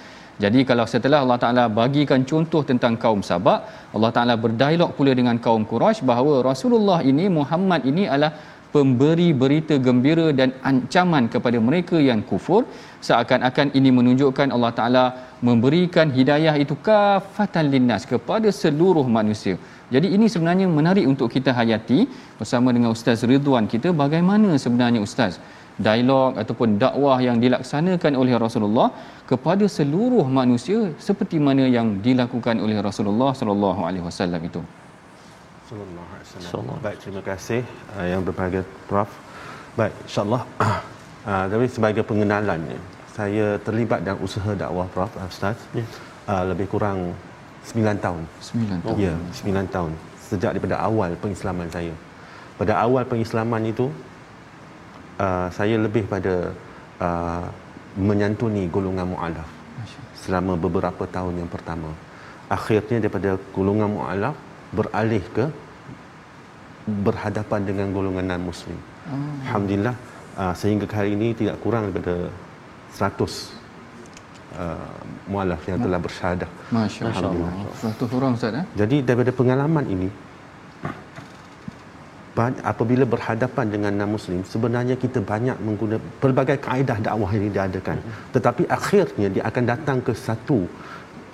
Jadi 0.44 0.60
kalau 0.70 0.86
setelah 0.94 1.20
Allah 1.24 1.40
Taala 1.44 1.66
bagikan 1.82 2.24
contoh 2.32 2.64
tentang 2.70 2.96
kaum 3.04 3.20
Sabak, 3.30 3.60
Allah 3.96 4.12
Taala 4.16 4.36
berdialog 4.46 4.96
pula 4.98 5.12
dengan 5.20 5.36
kaum 5.46 5.68
Quraisy 5.72 6.08
bahawa 6.12 6.40
Rasulullah 6.50 7.00
ini 7.12 7.28
Muhammad 7.40 7.84
ini 7.92 8.08
adalah 8.08 8.32
pemberi 8.75 9.29
berita 9.43 9.75
gembira 9.87 10.27
dan 10.41 10.51
ancaman 10.71 11.25
kepada 11.35 11.59
mereka 11.69 11.97
yang 12.09 12.21
kufur 12.31 12.63
seakan-akan 13.07 13.69
ini 13.79 13.91
menunjukkan 13.99 14.49
Allah 14.55 14.73
Taala 14.79 15.05
memberikan 15.49 16.09
hidayah 16.19 16.55
itu 16.65 16.75
kafatan 16.89 17.67
linnas 17.75 18.05
kepada 18.13 18.49
seluruh 18.63 19.07
manusia. 19.19 19.57
Jadi 19.95 20.09
ini 20.17 20.27
sebenarnya 20.33 20.67
menarik 20.79 21.07
untuk 21.13 21.29
kita 21.35 21.51
hayati 21.59 22.01
bersama 22.41 22.69
dengan 22.77 22.91
Ustaz 22.97 23.25
Ridwan 23.31 23.67
kita 23.75 23.91
bagaimana 24.03 24.51
sebenarnya 24.65 25.01
Ustaz 25.09 25.41
dialog 25.87 26.35
ataupun 26.43 26.69
dakwah 26.83 27.19
yang 27.27 27.39
dilaksanakan 27.45 28.13
oleh 28.21 28.35
Rasulullah 28.45 28.89
kepada 29.31 29.65
seluruh 29.77 30.27
manusia 30.41 30.81
seperti 31.09 31.39
mana 31.47 31.65
yang 31.77 31.89
dilakukan 32.07 32.59
oleh 32.65 32.79
Rasulullah 32.89 33.31
sallallahu 33.41 33.81
alaihi 33.89 34.05
wasallam 34.09 34.43
itu. 34.51 34.63
Sallallahu 35.69 36.09
alaihi 36.17 36.29
wasallam. 36.33 36.81
Baik, 36.81 36.97
terima 37.05 37.21
kasih 37.21 37.61
uh, 37.93 38.07
yang 38.09 38.25
berbahagia 38.25 38.65
Prof. 38.89 39.11
Baik, 39.77 39.93
insyaAllah 40.09 40.43
uh, 41.29 41.45
tapi 41.45 41.67
sebagai 41.69 42.03
pengenalan 42.09 42.73
saya 43.13 43.61
terlibat 43.61 44.01
dalam 44.01 44.17
usaha 44.25 44.49
dakwah 44.57 44.89
Prof. 44.89 45.13
uh, 45.21 45.29
Ustaz. 45.29 45.61
Ya. 45.77 45.85
Uh, 46.25 46.45
lebih 46.57 46.73
kurang 46.73 47.13
9 47.69 47.85
tahun. 48.01 48.25
9 48.41 48.81
tahun. 48.81 48.97
Ya, 48.97 49.13
9 49.45 49.69
tahun. 49.69 49.93
Sejak 50.25 50.57
daripada 50.57 50.81
awal 50.81 51.13
pengislaman 51.21 51.69
saya. 51.69 51.93
Pada 52.57 52.73
awal 52.81 53.05
pengislaman 53.05 53.69
itu 53.69 53.93
uh, 55.21 55.53
saya 55.53 55.77
lebih 55.77 56.09
pada 56.09 56.57
uh, 56.97 57.45
menyantuni 57.93 58.73
golongan 58.73 59.05
mu'alaf 59.05 59.49
selama 60.17 60.57
beberapa 60.57 61.05
tahun 61.05 61.45
yang 61.45 61.51
pertama. 61.53 61.93
Akhirnya 62.49 63.05
daripada 63.05 63.37
golongan 63.53 63.93
mu'alaf 63.93 64.48
beralih 64.73 65.25
ke 65.37 65.47
berhadapan 66.89 67.61
dengan 67.69 67.87
golongan 67.93 68.27
non-muslim. 68.33 68.79
Oh. 69.09 69.17
Alhamdulillah 69.45 69.97
uh, 70.41 70.55
sehingga 70.57 70.89
hari 70.89 71.17
ini 71.17 71.37
tidak 71.37 71.61
kurang 71.65 71.93
daripada 71.93 72.33
100 72.97 73.53
uh, 74.57 74.77
mualaf 75.29 75.63
yang 75.69 75.79
telah 75.85 76.01
bersyahadah. 76.01 76.51
Masya-Allah. 76.73 77.51
100 77.81 78.19
orang 78.19 78.33
Ustaz 78.37 78.61
eh? 78.61 78.65
Jadi 78.77 78.97
daripada 79.05 79.33
pengalaman 79.33 79.85
ini 79.89 80.09
apabila 82.71 83.05
berhadapan 83.15 83.67
dengan 83.67 83.93
non-muslim 83.99 84.47
sebenarnya 84.47 84.95
kita 84.95 85.19
banyak 85.19 85.57
menggunakan 85.59 86.03
pelbagai 86.23 86.59
kaedah 86.63 86.99
dakwah 87.03 87.31
yang 87.35 87.51
diadakan 87.51 87.99
tetapi 88.35 88.63
akhirnya 88.71 89.29
dia 89.35 89.43
akan 89.51 89.65
datang 89.67 89.99
ke 90.07 90.15
satu 90.15 90.59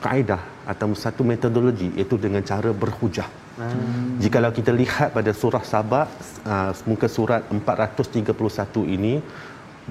kaedah 0.04 0.42
atau 0.72 0.92
satu 1.04 1.22
metodologi 1.30 1.88
iaitu 1.96 2.16
dengan 2.24 2.42
cara 2.50 2.70
berhujah. 2.82 3.28
Hmm. 3.56 4.18
Jikalau 4.22 4.52
kita 4.58 4.72
lihat 4.80 5.08
pada 5.16 5.32
surah 5.40 5.64
Sabah 5.72 6.04
uh, 6.52 6.70
muka 6.90 7.08
surat 7.16 7.42
431 7.48 8.96
ini 8.96 9.14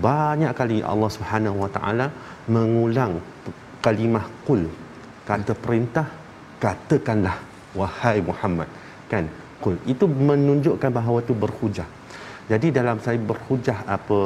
banyak 0.07 0.53
kali 0.59 0.77
Allah 0.91 1.09
Subhanahu 1.15 1.57
Wa 1.63 1.69
Taala 1.75 2.07
mengulang 2.55 3.13
kalimah 3.85 4.25
qul. 4.47 4.63
Kata 5.29 5.53
perintah 5.65 6.07
katakanlah 6.63 7.37
wahai 7.79 8.17
Muhammad. 8.29 8.69
Kan? 9.11 9.25
Qul. 9.63 9.75
Itu 9.93 10.05
menunjukkan 10.29 10.91
bahawa 10.99 11.23
itu 11.25 11.33
berhujah. 11.43 11.87
Jadi 12.51 12.67
dalam 12.77 12.99
saya 13.05 13.15
berhujah 13.31 13.87
apa 13.87 14.17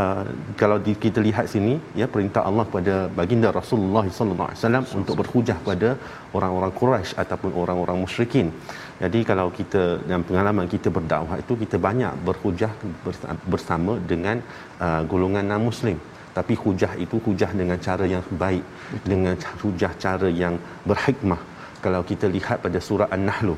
uh, 0.00 0.24
kalau 0.60 0.76
di, 0.86 0.92
kita 1.04 1.20
lihat 1.26 1.46
sini 1.54 1.74
ya 2.00 2.06
perintah 2.14 2.42
Allah 2.48 2.64
kepada 2.68 2.94
baginda 3.18 3.48
Rasulullah 3.60 4.04
sallallahu 4.18 4.48
alaihi 4.50 4.60
wasallam 4.60 4.84
untuk 5.00 5.14
berhujah 5.20 5.58
pada 5.68 5.90
orang-orang 6.38 6.72
Quraisy 6.80 7.12
ataupun 7.22 7.50
orang-orang 7.62 7.98
musyrikin. 8.04 8.48
Jadi 9.02 9.20
kalau 9.30 9.48
kita 9.58 9.82
dalam 10.08 10.24
pengalaman 10.28 10.66
kita 10.74 10.88
berdakwah 10.96 11.38
itu 11.42 11.52
kita 11.62 11.76
banyak 11.88 12.12
berhujah 12.28 12.72
bersama 13.52 13.94
dengan 14.12 14.38
uh, 14.86 15.02
golongan 15.12 15.46
non-muslim 15.52 15.98
tapi 16.38 16.54
hujah 16.62 16.92
itu 17.04 17.16
hujah 17.26 17.50
dengan 17.60 17.78
cara 17.86 18.04
yang 18.06 18.22
baik 18.42 18.64
dengan 19.12 19.34
hujah 19.62 19.92
cara 20.04 20.28
yang 20.42 20.54
berhikmah 20.90 21.40
kalau 21.84 22.02
kita 22.10 22.26
lihat 22.36 22.62
pada 22.64 22.78
surah 22.88 23.08
An-Nahl 23.16 23.56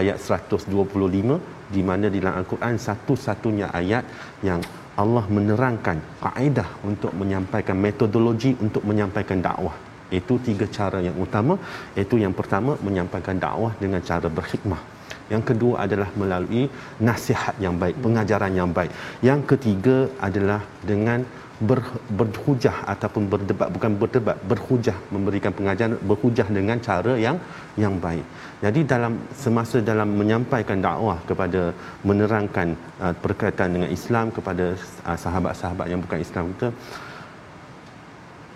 ayat 0.00 0.18
125 0.18 1.38
di 1.74 1.82
mana 1.88 2.06
di 2.12 2.18
dalam 2.22 2.36
Al-Quran 2.40 2.76
satu-satunya 2.88 3.66
ayat 3.80 4.04
yang 4.48 4.60
Allah 4.96 5.24
menerangkan 5.28 5.98
kaedah 6.24 6.68
untuk 6.82 7.12
menyampaikan 7.14 7.76
metodologi 7.78 8.56
untuk 8.58 8.82
menyampaikan 8.82 9.38
dakwah. 9.38 9.76
Itu 10.10 10.42
tiga 10.42 10.66
cara 10.66 10.98
yang 10.98 11.14
utama. 11.14 11.54
Itu 11.94 12.18
yang 12.18 12.34
pertama 12.34 12.74
menyampaikan 12.82 13.38
dakwah 13.38 13.72
dengan 13.78 14.02
cara 14.02 14.26
berhikmah 14.26 15.00
yang 15.30 15.42
kedua 15.46 15.86
adalah 15.86 16.10
melalui 16.20 16.66
nasihat 16.98 17.54
yang 17.64 17.78
baik 17.82 17.96
pengajaran 18.04 18.52
yang 18.60 18.70
baik. 18.74 18.90
Yang 19.22 19.40
ketiga 19.54 19.96
adalah 20.18 20.60
dengan 20.82 21.22
ber, 21.68 21.80
berhujah 22.18 22.76
ataupun 22.92 23.28
berdebat 23.32 23.68
bukan 23.74 23.92
berdebat 24.00 24.36
berhujah 24.50 24.96
memberikan 25.14 25.52
pengajaran 25.58 25.96
berhujah 26.10 26.48
dengan 26.48 26.80
cara 26.88 27.14
yang 27.26 27.36
yang 27.82 27.94
baik. 28.04 28.24
Jadi 28.64 28.80
dalam 28.92 29.12
semasa 29.42 29.76
dalam 29.90 30.08
menyampaikan 30.20 30.80
dakwah 30.86 31.18
kepada 31.28 31.62
menerangkan 32.08 32.68
uh, 33.04 33.14
berkaitan 33.24 33.76
dengan 33.76 33.90
Islam 33.98 34.32
kepada 34.36 34.66
uh, 35.08 35.18
sahabat-sahabat 35.24 35.86
yang 35.92 36.00
bukan 36.04 36.20
Islam 36.26 36.52
kita 36.52 36.70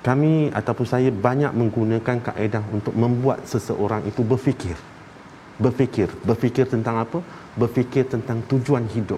kami 0.05 0.53
ataupun 0.53 0.85
saya 0.85 1.09
banyak 1.09 1.53
menggunakan 1.57 2.17
kaedah 2.29 2.65
untuk 2.77 2.93
membuat 2.93 3.49
seseorang 3.49 4.05
itu 4.05 4.21
berfikir. 4.21 4.77
Berfikir, 5.57 6.13
berfikir 6.29 6.69
tentang 6.69 7.01
apa? 7.01 7.25
Berfikir 7.57 8.05
tentang 8.05 8.45
tujuan 8.51 8.85
hidup 8.93 9.17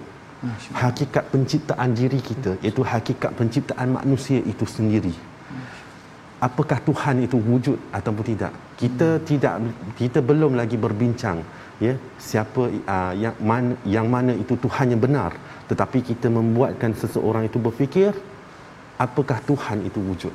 hakikat 0.82 1.24
penciptaan 1.32 1.90
diri 1.96 2.20
kita 2.20 2.52
iaitu 2.60 2.82
hakikat 2.84 3.32
penciptaan 3.38 3.88
manusia 3.98 4.38
itu 4.52 4.64
sendiri. 4.68 5.14
Apakah 6.36 6.78
Tuhan 6.84 7.24
itu 7.24 7.40
wujud 7.40 7.78
ataupun 7.98 8.24
tidak? 8.30 8.52
Kita 8.76 9.08
hmm. 9.16 9.22
tidak 9.24 9.54
kita 9.96 10.18
belum 10.20 10.52
lagi 10.60 10.76
berbincang 10.76 11.40
ya 11.80 11.96
siapa 12.20 12.62
uh, 12.68 13.12
yang 13.16 13.36
mana 13.40 13.72
yang 13.96 14.06
mana 14.14 14.32
itu 14.36 14.54
Tuhan 14.64 14.92
yang 14.92 15.00
benar. 15.00 15.32
Tetapi 15.70 15.98
kita 16.10 16.28
membuatkan 16.28 16.92
seseorang 16.92 17.48
itu 17.48 17.58
berfikir 17.66 18.12
apakah 19.00 19.40
Tuhan 19.48 19.88
itu 19.88 19.98
wujud? 19.98 20.34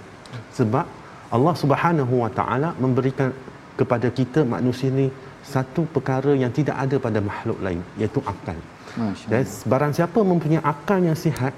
Sebab 0.58 0.86
Allah 1.32 1.56
Subhanahu 1.56 2.26
Wa 2.26 2.32
Taala 2.34 2.70
memberikan 2.82 3.30
kepada 3.80 4.10
kita 4.10 4.42
manusia 4.44 4.90
ini 4.92 5.08
satu 5.46 5.86
perkara 5.94 6.34
yang 6.34 6.52
tidak 6.58 6.78
ada 6.84 6.98
pada 7.06 7.20
makhluk 7.30 7.58
lain 7.66 7.82
iaitu 7.98 8.22
akal 8.34 8.58
dan 9.32 9.44
barang 9.72 9.94
siapa 9.98 10.20
mempunyai 10.32 10.64
akal 10.74 11.00
yang 11.08 11.16
sihat, 11.16 11.54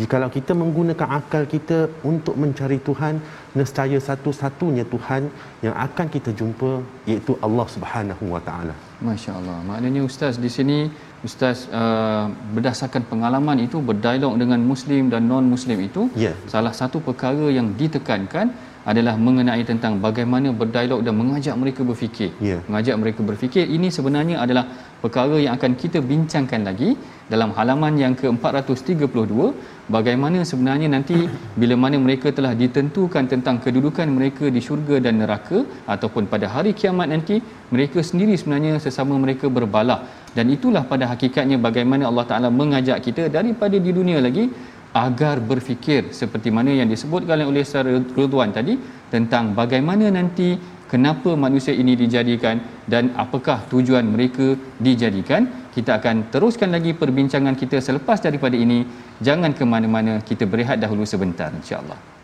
jikalau 0.00 0.30
kita 0.36 0.52
menggunakan 0.54 1.08
akal 1.18 1.42
kita 1.54 1.78
untuk 2.10 2.34
mencari 2.42 2.78
Tuhan, 2.88 3.18
nescaya 3.58 3.98
satu-satunya 4.08 4.84
Tuhan 4.94 5.22
yang 5.66 5.74
akan 5.86 6.06
kita 6.14 6.30
jumpa 6.40 6.70
iaitu 7.10 7.34
Allah 7.46 7.66
Subhanahu 7.74 8.24
Wa 8.34 8.40
Taala. 8.48 8.74
Masya-Allah. 9.08 9.58
Maknanya 9.70 10.02
ustaz 10.10 10.38
di 10.44 10.50
sini 10.56 10.78
ustaz 11.26 11.66
uh, 11.80 12.30
berdasarkan 12.54 13.02
pengalaman 13.10 13.58
itu 13.66 13.82
berdialog 13.82 14.34
dengan 14.42 14.60
muslim 14.62 15.10
dan 15.12 15.26
non 15.30 15.46
muslim 15.54 15.78
itu 15.88 16.06
yeah. 16.14 16.34
salah 16.46 16.74
satu 16.80 17.02
perkara 17.02 17.46
yang 17.58 17.74
ditekankan 17.80 18.54
adalah 18.90 19.14
mengenai 19.26 19.62
tentang 19.70 19.94
bagaimana 20.04 20.48
berdialog 20.60 21.00
dan 21.06 21.14
mengajak 21.20 21.54
mereka 21.62 21.80
berfikir. 21.90 22.30
Yeah. 22.48 22.60
Mengajak 22.70 22.96
mereka 23.02 23.20
berfikir 23.30 23.64
ini 23.76 23.88
sebenarnya 23.96 24.36
adalah 24.44 24.64
perkara 25.02 25.36
yang 25.44 25.52
akan 25.58 25.72
kita 25.82 25.98
bincangkan 26.10 26.62
lagi 26.68 26.90
dalam 27.32 27.50
halaman 27.56 27.94
yang 28.02 28.14
ke-432 28.20 29.32
bagaimana 29.96 30.38
sebenarnya 30.50 30.88
nanti 30.94 31.18
bila 31.60 31.74
mana 31.82 31.96
mereka 32.06 32.28
telah 32.38 32.52
ditentukan 32.62 33.24
tentang 33.32 33.56
kedudukan 33.64 34.08
mereka 34.16 34.44
di 34.54 34.60
syurga 34.66 34.96
dan 35.04 35.20
neraka 35.22 35.60
ataupun 35.94 36.24
pada 36.32 36.48
hari 36.54 36.72
kiamat 36.80 37.08
nanti 37.14 37.36
mereka 37.74 38.00
sendiri 38.10 38.34
sebenarnya 38.40 38.80
sesama 38.86 39.14
mereka 39.24 39.46
berbalah 39.58 40.00
dan 40.36 40.48
itulah 40.56 40.82
pada 40.92 41.04
hakikatnya 41.12 41.58
bagaimana 41.68 42.08
Allah 42.10 42.26
Taala 42.30 42.48
mengajak 42.60 42.98
kita 43.06 43.24
daripada 43.36 43.76
di 43.86 43.92
dunia 43.98 44.18
lagi 44.26 44.46
agar 44.92 45.40
berfikir 45.40 46.12
seperti 46.20 46.48
mana 46.48 46.72
yang 46.72 46.88
disebutkan 46.88 47.44
oleh 47.44 47.62
Ustaz 47.64 47.84
Ridwan 48.16 48.50
tadi 48.52 48.76
tentang 49.12 49.52
bagaimana 49.52 50.08
nanti 50.08 50.56
kenapa 50.88 51.36
manusia 51.36 51.76
ini 51.76 51.92
dijadikan 51.92 52.60
dan 52.88 53.12
apakah 53.16 53.68
tujuan 53.68 54.04
mereka 54.08 54.56
dijadikan. 54.80 55.68
Kita 55.68 56.02
akan 56.02 56.34
teruskan 56.34 56.74
lagi 56.74 56.90
perbincangan 56.90 57.54
kita 57.54 57.78
selepas 57.78 58.18
daripada 58.18 58.58
ini. 58.58 58.82
Jangan 59.22 59.54
ke 59.54 59.62
mana-mana 59.62 60.18
kita 60.18 60.42
berehat 60.42 60.82
dahulu 60.82 61.06
sebentar 61.06 61.54
insya-Allah 61.54 62.17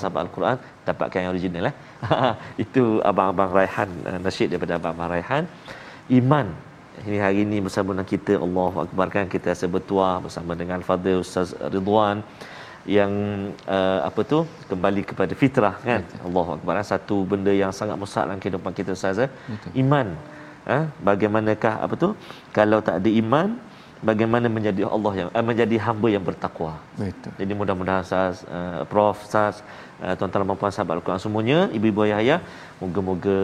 sahabat 0.00 0.20
Al-Quran 0.26 0.56
dapatkan 0.88 1.18
yang 1.24 1.32
original 1.34 1.64
eh. 1.70 1.74
Itu 2.64 2.84
abang-abang 3.10 3.50
Raihan 3.58 3.90
uh, 4.08 4.18
nasyid 4.26 4.48
daripada 4.52 4.74
abang-abang 4.78 5.10
Raihan. 5.14 5.44
Iman 6.18 6.48
ini 7.02 7.18
hari 7.24 7.38
ini 7.46 7.58
bersama 7.66 7.90
dengan 7.90 8.08
kita 8.14 8.32
Allahu 8.46 8.76
Akbar 8.86 9.06
kan 9.14 9.26
kita 9.34 9.46
rasa 9.52 9.66
bertuah 9.74 10.14
bersama 10.24 10.52
dengan 10.60 10.78
Fadil 10.88 11.18
Ustaz 11.26 11.50
Ridwan 11.74 12.22
yang 12.96 13.12
uh, 13.76 14.00
apa 14.08 14.20
tu 14.32 14.38
kembali 14.70 15.02
kepada 15.10 15.32
fitrah 15.40 15.74
kan 15.88 16.00
Betul. 16.06 16.22
Allahu 16.28 16.50
Akbar 16.56 16.72
kan? 16.78 16.86
satu 16.92 17.16
benda 17.30 17.52
yang 17.62 17.72
sangat 17.78 17.98
besar 18.02 18.22
dalam 18.28 18.40
kehidupan 18.44 18.72
kita 18.78 18.94
Ustaz 18.98 19.18
eh? 19.26 19.30
iman 19.82 20.06
ha? 20.70 20.78
bagaimanakah 21.08 21.74
apa 21.84 21.94
tu 22.04 22.10
kalau 22.58 22.78
tak 22.88 23.02
ada 23.02 23.10
iman 23.22 23.48
bagaimana 24.10 24.46
menjadi 24.56 24.82
Allah 24.96 25.12
yang 25.20 25.28
uh, 25.38 25.44
menjadi 25.50 25.76
hamba 25.86 26.08
yang 26.14 26.24
bertakwa. 26.28 26.72
Betul. 27.00 27.32
Jadi 27.40 27.52
mudah-mudahan 27.60 28.02
Ustaz 28.06 28.42
uh, 28.58 28.82
Prof 28.92 29.16
Ustaz 29.26 29.54
uh, 30.04 30.14
tuan-tuan 30.18 30.46
dan 30.50 30.58
puan 30.62 30.74
sahabat 30.76 30.94
Al-Quran 30.98 31.22
semuanya, 31.26 31.58
ibu-ibu 31.76 32.02
ayah, 32.08 32.40
moga-moga 32.82 33.38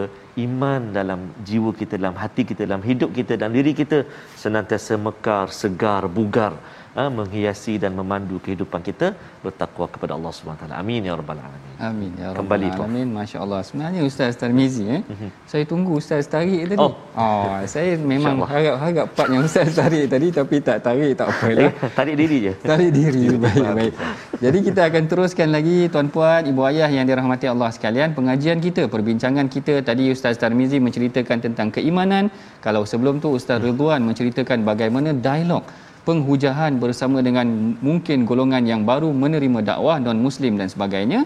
iman 0.45 0.81
dalam 0.97 1.19
jiwa 1.49 1.71
kita, 1.81 1.93
dalam 2.01 2.17
hati 2.23 2.43
kita, 2.49 2.61
dalam 2.69 2.83
hidup 2.89 3.09
kita 3.19 3.33
dan 3.41 3.49
diri 3.57 3.73
kita 3.81 3.99
senantiasa 4.43 4.95
mekar, 5.07 5.45
segar, 5.61 6.03
bugar 6.19 6.53
ha, 6.97 7.03
menghiasi 7.19 7.73
dan 7.83 7.91
memandu 7.99 8.37
kehidupan 8.45 8.81
kita 8.87 9.07
bertakwa 9.43 9.85
kepada 9.93 10.13
Allah 10.17 10.31
Subhanahu 10.37 10.61
taala. 10.61 10.75
Amin 10.81 11.01
ya 11.07 11.13
rabbal 11.19 11.39
alamin. 11.45 11.71
Amin 11.89 12.11
ya 12.21 12.27
rabbal 12.29 12.39
Kembali, 12.39 12.67
alamin. 12.77 13.07
Masya-Allah. 13.17 13.59
Sebenarnya 13.67 14.01
Ustaz 14.09 14.39
Tarmizi 14.41 14.85
eh. 14.97 15.01
Mm-hmm. 15.01 15.29
Saya 15.51 15.63
tunggu 15.71 15.91
Ustaz 16.01 16.29
tarik 16.33 16.61
tadi. 16.71 16.79
Oh, 16.83 16.93
oh 17.23 17.55
saya 17.73 17.91
memang 18.13 18.43
harap-harap 18.51 19.07
part 19.17 19.29
yang 19.33 19.43
Ustaz 19.49 19.69
tarik 19.79 20.05
tadi 20.13 20.27
tapi 20.39 20.55
tak 20.67 20.77
tarik 20.87 21.11
tak 21.19 21.27
apalah. 21.33 21.71
tarik 21.97 22.15
diri 22.21 22.39
je. 22.47 22.53
Tarik 22.71 22.91
diri. 22.99 23.23
baik 23.45 23.67
baik. 23.77 23.93
Jadi 24.43 24.57
kita 24.67 24.81
akan 24.89 25.03
teruskan 25.11 25.49
lagi 25.55 25.77
tuan-puan, 25.93 26.41
ibu 26.51 26.61
ayah 26.69 26.89
yang 26.97 27.05
dirahmati 27.09 27.45
Allah 27.53 27.69
sekalian, 27.75 28.09
pengajian 28.17 28.57
kita, 28.65 28.89
perbincangan 28.93 29.45
kita 29.55 29.85
tadi 29.89 30.09
Ustaz 30.15 30.37
Tarmizi 30.41 30.77
menceritakan 30.87 31.37
tentang 31.45 31.69
keimanan. 31.75 32.33
Kalau 32.65 32.83
sebelum 32.91 33.21
tu 33.23 33.29
Ustaz 33.37 33.61
Ridwan 33.65 34.01
menceritakan 34.09 34.65
bagaimana 34.71 35.13
dialog 35.27 35.65
penghujahan 36.07 36.81
bersama 36.83 37.21
dengan 37.21 37.77
mungkin 37.79 38.25
golongan 38.29 38.63
yang 38.65 38.81
baru 38.89 39.09
menerima 39.13 39.59
dakwah 39.61 39.97
non 40.01 40.19
muslim 40.19 40.57
dan 40.59 40.67
sebagainya 40.67 41.25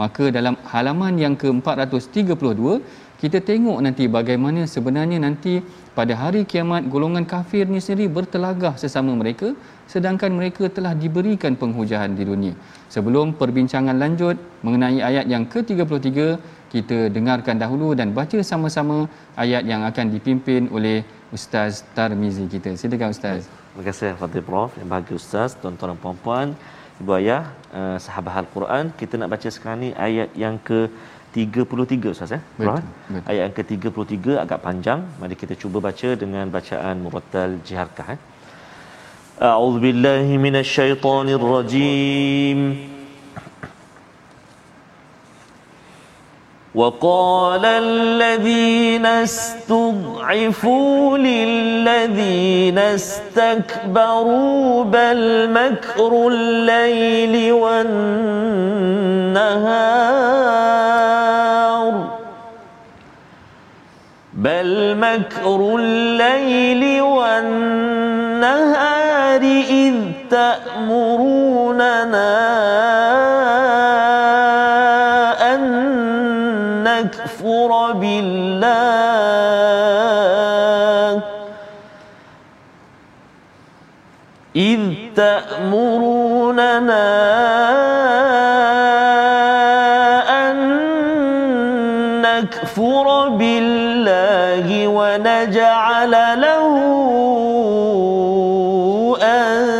Maka 0.00 0.28
dalam 0.28 0.54
halaman 0.72 1.16
yang 1.16 1.34
ke-432 1.40 2.60
kita 3.16 3.38
tengok 3.40 3.80
nanti 3.80 4.04
bagaimana 4.12 4.68
sebenarnya 4.68 5.16
nanti 5.24 5.64
pada 5.96 6.12
hari 6.12 6.44
kiamat 6.44 6.84
golongan 6.92 7.24
kafir 7.24 7.64
ni 7.64 7.80
sendiri 7.80 8.12
bertelagah 8.12 8.76
sesama 8.76 9.16
mereka 9.16 9.56
sedangkan 9.88 10.36
mereka 10.36 10.68
telah 10.68 10.92
diberikan 10.92 11.56
penghujahan 11.56 12.12
di 12.12 12.28
dunia. 12.28 12.54
Sebelum 12.92 13.32
perbincangan 13.40 13.96
lanjut 13.96 14.36
mengenai 14.60 15.00
ayat 15.00 15.24
yang 15.32 15.48
ke-33, 15.48 16.36
kita 16.68 17.08
dengarkan 17.08 17.56
dahulu 17.56 17.96
dan 17.96 18.12
baca 18.12 18.36
sama-sama 18.44 19.08
ayat 19.40 19.64
yang 19.64 19.80
akan 19.88 20.12
dipimpin 20.12 20.68
oleh 20.68 21.00
Ustaz 21.32 21.88
Tarmizi 21.96 22.44
kita. 22.52 22.76
Silakan 22.76 23.16
Ustaz. 23.16 23.48
Terima 23.76 23.92
kasih 23.92 24.16
Fadil 24.20 24.40
Prof 24.40 24.72
yang 24.80 24.88
bahagia 24.88 25.20
Ustaz, 25.20 25.52
tuan-tuan 25.60 25.92
dan 25.92 26.00
puan-puan, 26.00 26.56
ibu 26.96 27.12
ayah, 27.12 27.52
uh, 27.78 28.00
sahabat 28.04 28.40
Al-Quran. 28.40 28.88
Kita 29.00 29.20
nak 29.20 29.28
baca 29.28 29.48
sekarang 29.52 29.78
ni 29.84 29.90
ayat 29.92 30.32
yang 30.32 30.56
ke 30.68 30.88
33 31.36 32.16
Ustaz 32.16 32.32
ya. 32.32 32.40
Betul, 32.56 32.72
eh? 32.72 32.84
betul. 33.12 33.28
Ayat 33.28 33.42
yang 33.44 33.52
ke 33.52 33.62
33 33.76 34.40
agak 34.44 34.64
panjang. 34.64 35.04
Mari 35.20 35.36
kita 35.36 35.60
cuba 35.60 35.84
baca 35.88 36.08
dengan 36.16 36.48
bacaan 36.56 37.04
murattal 37.04 37.60
jiharkah. 37.68 38.16
Eh. 38.16 38.20
A'udzubillahi 39.44 40.40
minasyaitonirrajim. 40.40 42.58
rajim. 42.64 42.95
وقال 46.76 47.64
الذين 47.64 49.06
استضعفوا 49.06 51.18
للذين 51.18 52.78
استكبروا 52.78 54.84
بل 54.84 55.50
مكر 55.50 56.28
الليل 56.28 57.52
والنهار 57.52 57.86
بل 64.32 64.96
مكر 64.96 65.76
الليل 65.80 67.02
والنهار 67.02 68.76
إذ 69.70 69.94
تأمروننا 70.30 72.06
بالله 78.16 79.56
إذ 84.56 84.80
تأمروننا 85.16 87.06
أن 90.48 90.56
نكفر 92.22 93.28
بالله 93.28 94.88
ونجعل 94.88 96.10
له 96.40 96.74
أندادا. 99.22 99.76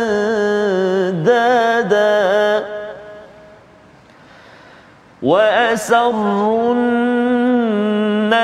وأسروا 5.21 6.73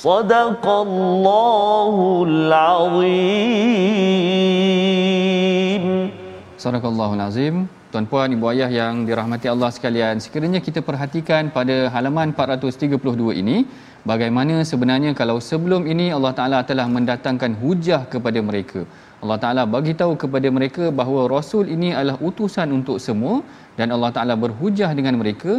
صدق 0.00 0.64
الله 0.86 1.96
العظيم 2.28 3.04
صدق 6.64 6.84
الله 6.92 7.10
العظيم 7.20 7.56
Tuan-puan, 7.90 8.30
ibu 8.30 8.46
ayah 8.54 8.70
yang 8.70 9.02
dirahmati 9.02 9.50
Allah 9.50 9.66
sekalian, 9.76 10.22
sekiranya 10.22 10.60
kita 10.66 10.78
perhatikan 10.88 11.50
pada 11.56 11.76
halaman 11.94 12.30
432 12.38 13.34
ini, 13.42 13.66
bagaimana 14.10 14.62
sebenarnya 14.70 15.10
kalau 15.20 15.36
sebelum 15.42 15.82
ini 15.92 16.06
Allah 16.16 16.30
Taala 16.38 16.58
telah 16.70 16.86
mendatangkan 16.86 17.58
hujah 17.62 18.06
kepada 18.12 18.38
mereka. 18.48 18.86
Allah 19.18 19.38
Taala 19.42 19.62
bagi 19.74 19.92
tahu 20.02 20.14
kepada 20.22 20.48
mereka 20.58 20.94
bahawa 21.00 21.26
rasul 21.34 21.66
ini 21.66 21.90
adalah 21.90 22.16
utusan 22.28 22.70
untuk 22.78 23.02
semua 23.06 23.42
dan 23.74 23.90
Allah 23.90 24.14
Taala 24.14 24.38
berhujah 24.44 24.90
dengan 24.98 25.18
mereka 25.22 25.58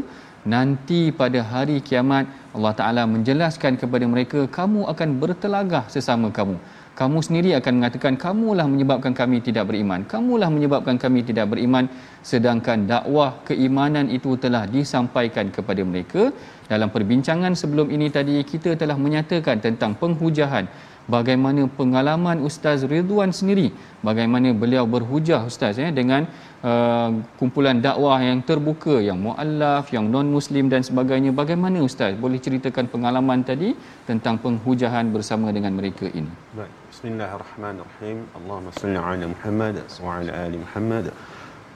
nanti 0.53 1.01
pada 1.21 1.39
hari 1.51 1.77
kiamat 1.87 2.25
Allah 2.51 2.73
Taala 2.75 3.03
menjelaskan 3.07 3.79
kepada 3.81 4.05
mereka 4.13 4.43
kamu 4.57 4.83
akan 4.91 5.09
bertelagah 5.23 5.87
sesama 5.87 6.27
kamu. 6.37 6.59
Kamu 6.99 7.23
sendiri 7.23 7.55
akan 7.55 7.73
mengatakan 7.79 8.13
kamulah 8.19 8.67
menyebabkan 8.67 9.13
kami 9.15 9.39
tidak 9.39 9.71
beriman. 9.71 10.03
Kamulah 10.03 10.51
menyebabkan 10.51 10.99
kami 10.99 11.23
tidak 11.23 11.47
beriman 11.51 11.87
sedangkan 12.19 12.83
dakwah 12.91 13.39
keimanan 13.47 14.11
itu 14.11 14.35
telah 14.35 14.67
disampaikan 14.67 15.47
kepada 15.55 15.81
mereka. 15.87 16.35
Dalam 16.67 16.91
perbincangan 16.91 17.55
sebelum 17.55 17.87
ini 17.95 18.11
tadi 18.11 18.35
kita 18.43 18.75
telah 18.75 18.99
menyatakan 18.99 19.63
tentang 19.63 19.95
penghujahan 19.95 20.67
bagaimana 21.15 21.61
pengalaman 21.79 22.37
ustaz 22.47 22.87
Ridwan 22.91 23.31
sendiri? 23.39 23.67
Bagaimana 24.07 24.49
beliau 24.61 24.85
berhujah 24.93 25.41
ustaz 25.51 25.75
ya 25.83 25.89
dengan 25.99 26.21
uh, 26.69 27.09
kumpulan 27.39 27.77
dakwah 27.85 28.17
yang 28.29 28.39
terbuka 28.49 28.95
yang 29.07 29.19
muallaf 29.25 29.91
yang 29.95 30.05
non 30.13 30.27
muslim 30.37 30.71
dan 30.73 30.81
sebagainya? 30.89 31.31
Bagaimana 31.41 31.83
ustaz? 31.89 32.15
Boleh 32.23 32.39
ceritakan 32.45 32.87
pengalaman 32.93 33.43
tadi 33.51 33.75
tentang 34.09 34.39
penghujahan 34.45 35.11
bersama 35.15 35.51
dengan 35.57 35.75
mereka 35.79 36.07
ini. 36.19 36.31
Baik. 36.57 36.73
Bismillahirrahmanirrahim. 36.91 38.17
Allahumma 38.37 38.71
salli 38.79 38.99
ala 39.11 39.25
Muhammad 39.35 39.75
wa 40.05 40.11
ala 40.17 40.31
ali 40.45 40.57
Muhammad. 40.65 41.05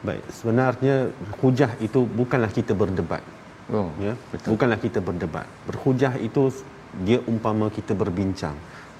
Baik. 0.08 0.24
Sebenarnya 0.40 0.96
hujah 1.42 1.72
itu 1.88 2.00
bukanlah 2.22 2.52
kita 2.60 2.74
berdebat. 2.82 3.24
Oh 3.74 3.90
ya? 3.98 4.14
betul. 4.32 4.50
bukanlah 4.54 4.78
kita 4.86 5.00
berdebat. 5.08 5.48
Berhujah 5.68 6.14
itu 6.28 6.54
dia 7.08 7.20
umpama 7.32 7.68
kita 7.78 7.94
berbincang 8.02 8.56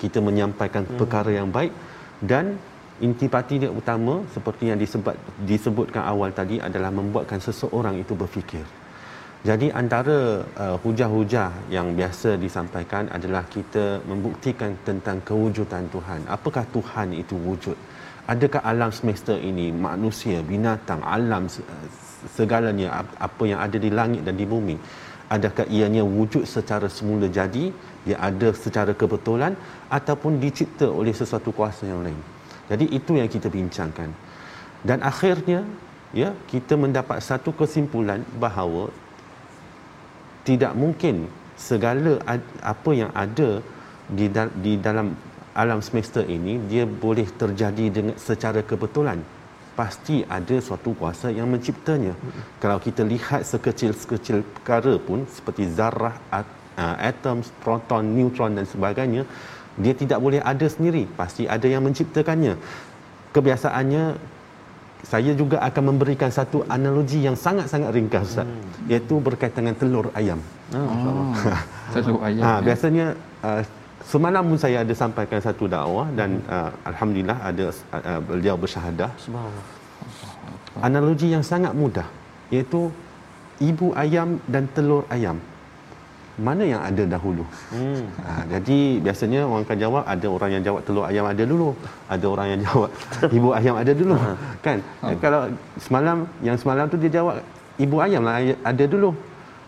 kita 0.06 0.22
menyampaikan 0.22 0.86
hmm. 0.86 0.98
perkara 1.02 1.34
yang 1.34 1.50
baik 1.58 1.74
dan 2.22 2.56
intipati 3.02 3.56
dia 3.60 3.72
utama 3.82 4.24
seperti 4.32 4.72
yang 4.72 4.80
disebut 4.80 5.16
disebutkan 5.52 6.04
awal 6.14 6.32
tadi 6.40 6.58
adalah 6.68 6.92
membuatkan 6.94 7.42
seseorang 7.44 8.00
itu 8.00 8.14
berfikir. 8.16 8.66
Jadi 9.46 9.68
antara 9.82 10.42
uh, 10.42 10.78
hujah-hujah 10.82 11.70
yang 11.70 11.94
biasa 11.94 12.34
disampaikan 12.46 13.06
adalah 13.18 13.44
kita 13.46 14.02
membuktikan 14.10 14.74
tentang 14.88 15.22
kewujudan 15.22 15.86
Tuhan. 15.94 16.26
Apakah 16.26 16.66
Tuhan 16.76 17.14
itu 17.14 17.38
wujud? 17.38 17.78
Adakah 18.26 18.62
alam 18.66 18.90
semesta 18.90 19.38
ini 19.38 19.70
manusia, 19.70 20.42
binatang, 20.42 20.98
alam 21.06 21.46
segalanya 22.34 23.06
apa 23.22 23.44
yang 23.46 23.62
ada 23.62 23.78
di 23.78 23.94
langit 23.94 24.26
dan 24.26 24.34
di 24.34 24.50
bumi 24.50 24.78
adakah 25.30 25.66
ianya 25.68 26.06
wujud 26.06 26.46
secara 26.46 26.88
semula 26.92 27.26
jadi 27.26 27.74
dia 28.06 28.18
ada 28.22 28.54
secara 28.54 28.94
kebetulan 28.94 29.58
ataupun 29.90 30.38
dicipta 30.38 30.86
oleh 30.86 31.12
sesuatu 31.12 31.50
kuasa 31.50 31.90
yang 31.90 32.06
lain. 32.06 32.18
Jadi 32.70 32.86
itu 32.94 33.18
yang 33.18 33.30
kita 33.30 33.50
bincangkan. 33.50 34.14
Dan 34.86 35.02
akhirnya 35.02 35.66
ya 36.14 36.38
kita 36.46 36.78
mendapat 36.78 37.18
satu 37.22 37.50
kesimpulan 37.58 38.22
bahawa 38.38 38.94
tidak 40.46 40.78
mungkin 40.78 41.26
segala 41.58 42.22
apa 42.62 42.92
yang 42.94 43.10
ada 43.18 43.66
di 44.06 44.30
di 44.62 44.78
dalam 44.78 45.18
alam 45.58 45.82
semesta 45.82 46.22
ini 46.22 46.62
dia 46.70 46.86
boleh 46.86 47.26
terjadi 47.26 47.86
dengan 47.90 48.16
secara 48.22 48.62
kebetulan 48.62 49.24
pasti 49.76 50.24
ada 50.26 50.58
suatu 50.64 50.96
kuasa 50.96 51.30
yang 51.30 51.52
menciptanya. 51.52 52.16
Hmm. 52.16 52.42
Kalau 52.64 52.78
kita 52.80 53.04
lihat 53.04 53.44
sekecil-sekecil 53.44 54.42
perkara 54.56 54.96
pun 54.98 55.28
seperti 55.28 55.68
zarah, 55.68 56.16
uh, 56.32 56.46
atom, 57.00 57.44
proton, 57.60 58.04
neutron 58.16 58.56
dan 58.56 58.66
sebagainya, 58.66 59.28
dia 59.76 59.94
tidak 59.94 60.24
boleh 60.24 60.40
ada 60.40 60.66
sendiri. 60.66 61.04
Pasti 61.20 61.44
ada 61.46 61.68
yang 61.68 61.84
menciptakannya. 61.84 62.56
Kebiasaannya 63.36 64.04
saya 65.06 65.32
juga 65.38 65.62
akan 65.62 65.84
memberikan 65.94 66.32
satu 66.34 66.66
analogi 66.66 67.22
yang 67.22 67.38
sangat-sangat 67.38 67.94
ringkas 67.94 68.26
Ustaz, 68.32 68.48
hmm. 68.48 68.90
iaitu 68.90 69.22
berkaitan 69.22 69.70
dengan 69.70 69.78
telur 69.78 70.08
ayam. 70.18 70.40
Oh, 70.74 71.36
telur 71.94 72.24
ayam. 72.26 72.42
Ha, 72.42 72.52
biasanya 72.64 73.14
uh, 73.46 73.62
Semalam 74.06 74.44
pun 74.50 74.58
saya 74.64 74.78
ada 74.86 74.94
sampaikan 74.94 75.40
satu 75.42 75.66
dakwah 75.66 76.08
dan 76.18 76.38
uh, 76.46 76.70
alhamdulillah 76.90 77.38
ada 77.50 77.66
uh, 77.98 78.22
beliau 78.22 78.56
bersyahadah. 78.64 79.10
Subhanallah. 79.18 79.66
Analogi 80.88 81.28
yang 81.34 81.42
sangat 81.42 81.74
mudah 81.74 82.06
iaitu 82.54 82.94
ibu 83.70 83.88
ayam 84.04 84.38
dan 84.54 84.64
telur 84.76 85.04
ayam 85.16 85.40
mana 86.36 86.64
yang 86.68 86.82
ada 86.84 87.04
dahulu 87.08 87.48
hmm. 87.72 88.04
ha, 88.28 88.32
jadi 88.54 88.78
biasanya 89.00 89.48
orang 89.48 89.64
akan 89.64 89.78
jawab 89.80 90.04
ada 90.04 90.28
orang 90.28 90.50
yang 90.56 90.64
jawab 90.68 90.82
telur 90.84 91.06
ayam 91.08 91.26
ada 91.32 91.44
dulu 91.48 91.70
ada 92.12 92.26
orang 92.28 92.48
yang 92.52 92.62
jawab 92.68 92.90
ibu 93.38 93.50
ayam 93.56 93.76
ada 93.80 93.92
dulu 93.96 94.16
ha. 94.20 94.32
kan 94.60 94.78
ha. 95.00 95.16
kalau 95.24 95.42
semalam 95.80 96.28
yang 96.44 96.58
semalam 96.60 96.92
tu 96.92 97.00
dia 97.00 97.12
jawab 97.18 97.40
ibu 97.80 97.98
ayam 98.04 98.28
lah 98.28 98.36
ada 98.44 98.84
dulu 98.84 99.16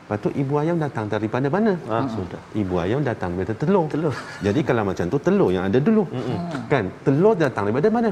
Lepas 0.08 0.24
tu 0.24 0.32
ibu 0.39 0.56
ayam 0.56 0.80
datang 0.80 1.04
daripada 1.12 1.52
mana? 1.52 1.76
Ah, 1.91 2.08
sudah. 2.08 2.39
Ibu 2.56 2.80
ayam 2.80 3.04
datang 3.04 3.36
daripada 3.36 3.60
telur. 3.60 3.91
Telur. 3.91 4.15
Jadi 4.39 4.63
kalau 4.63 4.88
macam 4.88 5.06
tu 5.12 5.20
telur 5.20 5.52
yang 5.52 5.67
ada 5.67 5.84
dulu. 5.84 6.08
Mm-mm. 6.08 6.38
Kan? 6.72 6.88
Telur 7.04 7.36
datang 7.36 7.67
daripada 7.67 7.91
mana? 7.91 8.12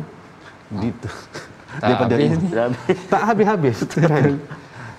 Di, 0.75 0.91
tak 0.91 1.15
daripada 1.79 2.13
habis 2.19 2.31
ini. 2.35 2.47
tak 3.07 3.21
habis-habis. 3.31 3.77
kan? 4.11 4.27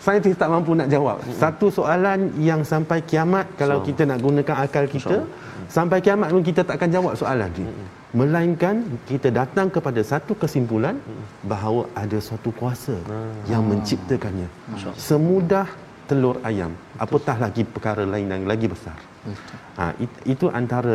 Saintis 0.00 0.40
tak 0.40 0.48
mampu 0.48 0.72
nak 0.72 0.88
jawab. 0.88 1.20
Mm-mm. 1.20 1.36
Satu 1.36 1.68
soalan 1.68 2.32
yang 2.40 2.64
sampai 2.64 3.04
kiamat 3.04 3.44
kalau 3.60 3.84
so. 3.84 3.92
kita 3.92 4.08
nak 4.08 4.18
gunakan 4.24 4.56
akal 4.64 4.84
kita, 4.88 5.16
so. 5.20 5.28
sampai 5.68 6.00
kiamat 6.00 6.32
pun 6.32 6.40
kita 6.40 6.64
tak 6.64 6.80
akan 6.80 6.90
jawab 6.96 7.12
soalan 7.12 7.52
ni. 7.60 7.68
Melainkan 8.16 8.88
kita 9.04 9.28
datang 9.28 9.68
kepada 9.68 10.00
satu 10.00 10.32
kesimpulan 10.32 10.96
bahawa 11.44 11.84
ada 11.92 12.16
suatu 12.24 12.48
kuasa 12.56 12.96
ah. 13.12 13.28
yang 13.52 13.60
menciptakannya. 13.68 14.48
Semudah 14.96 15.68
telur 16.08 16.36
ayam. 16.50 16.72
Betul. 16.72 17.02
apatah 17.04 17.36
lagi 17.44 17.62
perkara 17.74 18.04
lain 18.12 18.28
yang 18.34 18.44
lagi 18.52 18.66
besar? 18.74 18.98
Ha, 19.78 19.84
itu 20.32 20.46
antara 20.58 20.94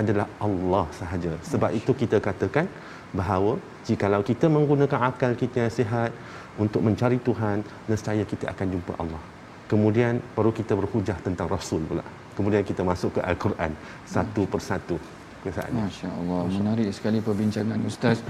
adalah 0.00 0.26
Allah 0.46 0.86
sahaja. 1.00 1.32
Sebab 1.52 1.70
itu 1.80 1.92
kita 2.02 2.20
katakan 2.28 2.68
bahawa 3.20 3.56
jikalau 3.88 4.22
kita 4.30 4.46
menggunakan 4.56 5.00
akal 5.10 5.32
kita 5.42 5.56
yang 5.64 5.74
sihat 5.78 6.10
untuk 6.62 6.84
mencari 6.86 7.18
Tuhan 7.28 7.64
nescaya 7.90 8.24
kita 8.32 8.52
akan 8.52 8.66
jumpa 8.74 8.92
Allah. 9.02 9.22
Kemudian 9.70 10.14
baru 10.36 10.52
kita 10.60 10.72
berhujah 10.80 11.16
tentang 11.26 11.48
Rasul 11.56 11.80
pula. 11.90 12.04
Kemudian 12.36 12.62
kita 12.70 12.82
masuk 12.90 13.10
ke 13.16 13.20
Al-Quran 13.30 13.72
satu 14.14 14.42
persatu. 14.52 14.96
Masya 15.40 16.08
Allah 16.20 16.42
menarik 16.52 16.92
sekali 16.92 17.18
perbincangan 17.24 17.80
Ustaz 17.88 18.20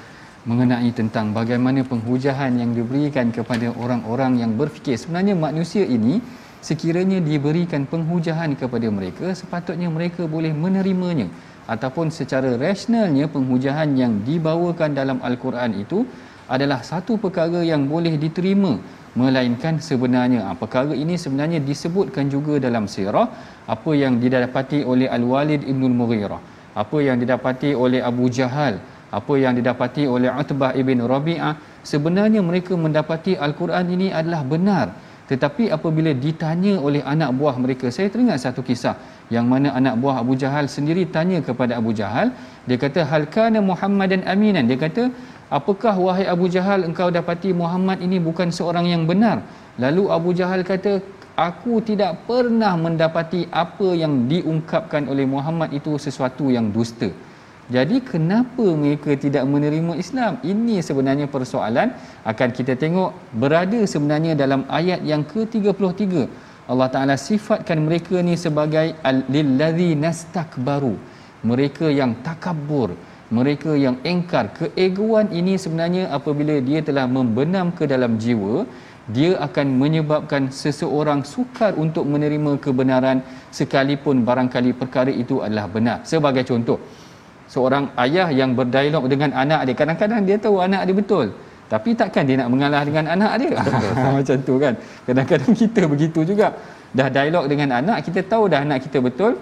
mengenai 0.48 0.88
tentang 0.96 1.36
bagaimana 1.36 1.84
penghujahan 1.84 2.56
yang 2.56 2.72
diberikan 2.72 3.28
kepada 3.28 3.68
orang-orang 3.76 4.40
yang 4.40 4.52
berfikir. 4.56 4.96
Sebenarnya 4.96 5.36
manusia 5.36 5.84
ini 5.84 6.24
sekiranya 6.64 7.20
diberikan 7.20 7.84
penghujahan 7.84 8.56
kepada 8.56 8.88
mereka 8.88 9.32
sepatutnya 9.36 9.92
mereka 9.92 10.24
boleh 10.24 10.52
menerimanya. 10.56 11.28
Ataupun 11.70 12.10
secara 12.10 12.56
rasionalnya 12.58 13.30
penghujahan 13.30 13.94
yang 13.94 14.24
dibawakan 14.26 14.90
dalam 14.96 15.18
al-Quran 15.22 15.76
itu 15.78 16.02
adalah 16.50 16.82
satu 16.82 17.14
perkara 17.14 17.62
yang 17.62 17.86
boleh 17.86 18.18
diterima 18.18 18.74
melainkan 19.14 19.78
sebenarnya 19.82 20.46
perkara 20.58 20.94
ini 20.94 21.14
sebenarnya 21.18 21.58
disebutkan 21.62 22.30
juga 22.30 22.62
dalam 22.62 22.86
sirah 22.86 23.26
apa 23.66 23.90
yang 23.94 24.22
didapati 24.22 24.86
oleh 24.86 25.10
Al-Walid 25.10 25.66
Ibn 25.66 25.82
Mughirah 25.98 26.42
apa 26.82 26.98
yang 27.02 27.18
didapati 27.22 27.74
oleh 27.74 27.98
Abu 28.10 28.30
Jahal 28.30 28.78
apa 29.10 29.34
yang 29.42 29.58
didapati 29.58 30.06
oleh 30.06 30.30
Utbah 30.30 30.72
Ibn 30.80 30.98
Rabi'ah 31.12 31.54
sebenarnya 31.82 32.40
mereka 32.48 32.78
mendapati 32.78 33.34
Al-Quran 33.34 33.86
ini 33.90 34.08
adalah 34.14 34.42
benar. 34.46 34.86
Tetapi 35.30 35.70
apabila 35.70 36.10
ditanya 36.10 36.74
oleh 36.82 37.02
anak 37.06 37.30
buah 37.38 37.54
mereka 37.62 37.86
saya 37.94 38.10
teringat 38.10 38.42
satu 38.42 38.66
kisah 38.66 38.98
yang 39.30 39.46
mana 39.46 39.70
anak 39.78 39.94
buah 40.02 40.16
Abu 40.22 40.34
Jahal 40.34 40.66
sendiri 40.66 41.06
tanya 41.06 41.38
kepada 41.38 41.78
Abu 41.78 41.94
Jahal. 41.94 42.34
Dia 42.66 42.78
kata 42.84 43.06
hal 43.06 43.30
kana 43.30 43.62
Muhammadan 43.62 44.26
aminan? 44.26 44.66
Dia 44.66 44.74
kata 44.74 45.14
apakah 45.58 45.94
wahai 45.94 46.26
Abu 46.26 46.50
Jahal 46.50 46.82
engkau 46.82 47.14
dapati 47.14 47.54
Muhammad 47.54 48.02
ini 48.02 48.18
bukan 48.18 48.50
seorang 48.50 48.90
yang 48.90 49.06
benar? 49.06 49.46
Lalu 49.78 50.10
Abu 50.10 50.30
Jahal 50.34 50.66
kata 50.66 50.98
aku 51.38 51.78
tidak 51.86 52.26
pernah 52.26 52.74
mendapati 52.74 53.46
apa 53.54 53.94
yang 54.02 54.26
diungkapkan 54.26 55.06
oleh 55.06 55.26
Muhammad 55.30 55.70
itu 55.78 55.94
sesuatu 55.94 56.50
yang 56.50 56.74
dusta 56.74 57.10
jadi 57.70 58.02
kenapa 58.02 58.66
mereka 58.74 59.14
tidak 59.14 59.46
menerima 59.46 59.94
Islam? 59.94 60.42
Ini 60.42 60.82
sebenarnya 60.82 61.30
persoalan 61.30 61.94
akan 62.26 62.48
kita 62.50 62.74
tengok 62.74 63.14
berada 63.38 63.78
sebenarnya 63.86 64.34
dalam 64.34 64.66
ayat 64.66 65.06
yang 65.06 65.22
ke-33. 65.22 66.26
Allah 66.66 66.88
Taala 66.90 67.14
sifatkan 67.14 67.78
mereka 67.86 68.18
ni 68.26 68.34
sebagai 68.34 68.98
lillazi 69.30 69.94
nastakbaru. 69.94 70.98
Mereka 71.46 71.94
yang 71.94 72.18
takabur, 72.26 72.90
mereka 73.30 73.78
yang 73.78 74.02
engkar. 74.02 74.50
Keegoan 74.58 75.30
ini 75.30 75.54
sebenarnya 75.54 76.10
apabila 76.10 76.58
dia 76.58 76.82
telah 76.82 77.06
membenam 77.06 77.70
ke 77.70 77.86
dalam 77.86 78.18
jiwa, 78.18 78.66
dia 79.14 79.38
akan 79.46 79.66
menyebabkan 79.82 80.50
seseorang 80.50 81.22
sukar 81.22 81.78
untuk 81.78 82.02
menerima 82.06 82.58
kebenaran 82.58 83.22
sekalipun 83.54 84.26
barangkali 84.26 84.74
perkara 84.74 85.10
itu 85.22 85.38
adalah 85.46 85.66
benar. 85.70 85.98
Sebagai 86.06 86.46
contoh, 86.50 86.78
seorang 87.50 87.84
ayah 88.06 88.28
yang 88.40 88.54
berdialog 88.58 89.04
dengan 89.12 89.34
anak 89.42 89.66
dia, 89.66 89.74
kadang-kadang 89.80 90.22
dia 90.28 90.36
tahu 90.38 90.56
anak 90.62 90.82
dia 90.86 90.94
betul. 90.94 91.26
Tapi 91.70 91.90
takkan 91.94 92.26
dia 92.26 92.36
nak 92.40 92.50
mengalah 92.50 92.82
dengan 92.88 93.04
anak 93.14 93.32
dia? 93.42 93.54
Macam 94.16 94.38
tu 94.48 94.54
kan. 94.62 94.74
Kadang-kadang 95.06 95.52
kita 95.62 95.82
begitu 95.92 96.20
juga. 96.30 96.48
Dah 96.90 97.06
dialog 97.06 97.46
dengan 97.46 97.70
anak, 97.78 98.02
kita 98.06 98.26
tahu 98.26 98.50
dah 98.50 98.66
anak 98.66 98.82
kita 98.86 98.98
betul. 98.98 99.38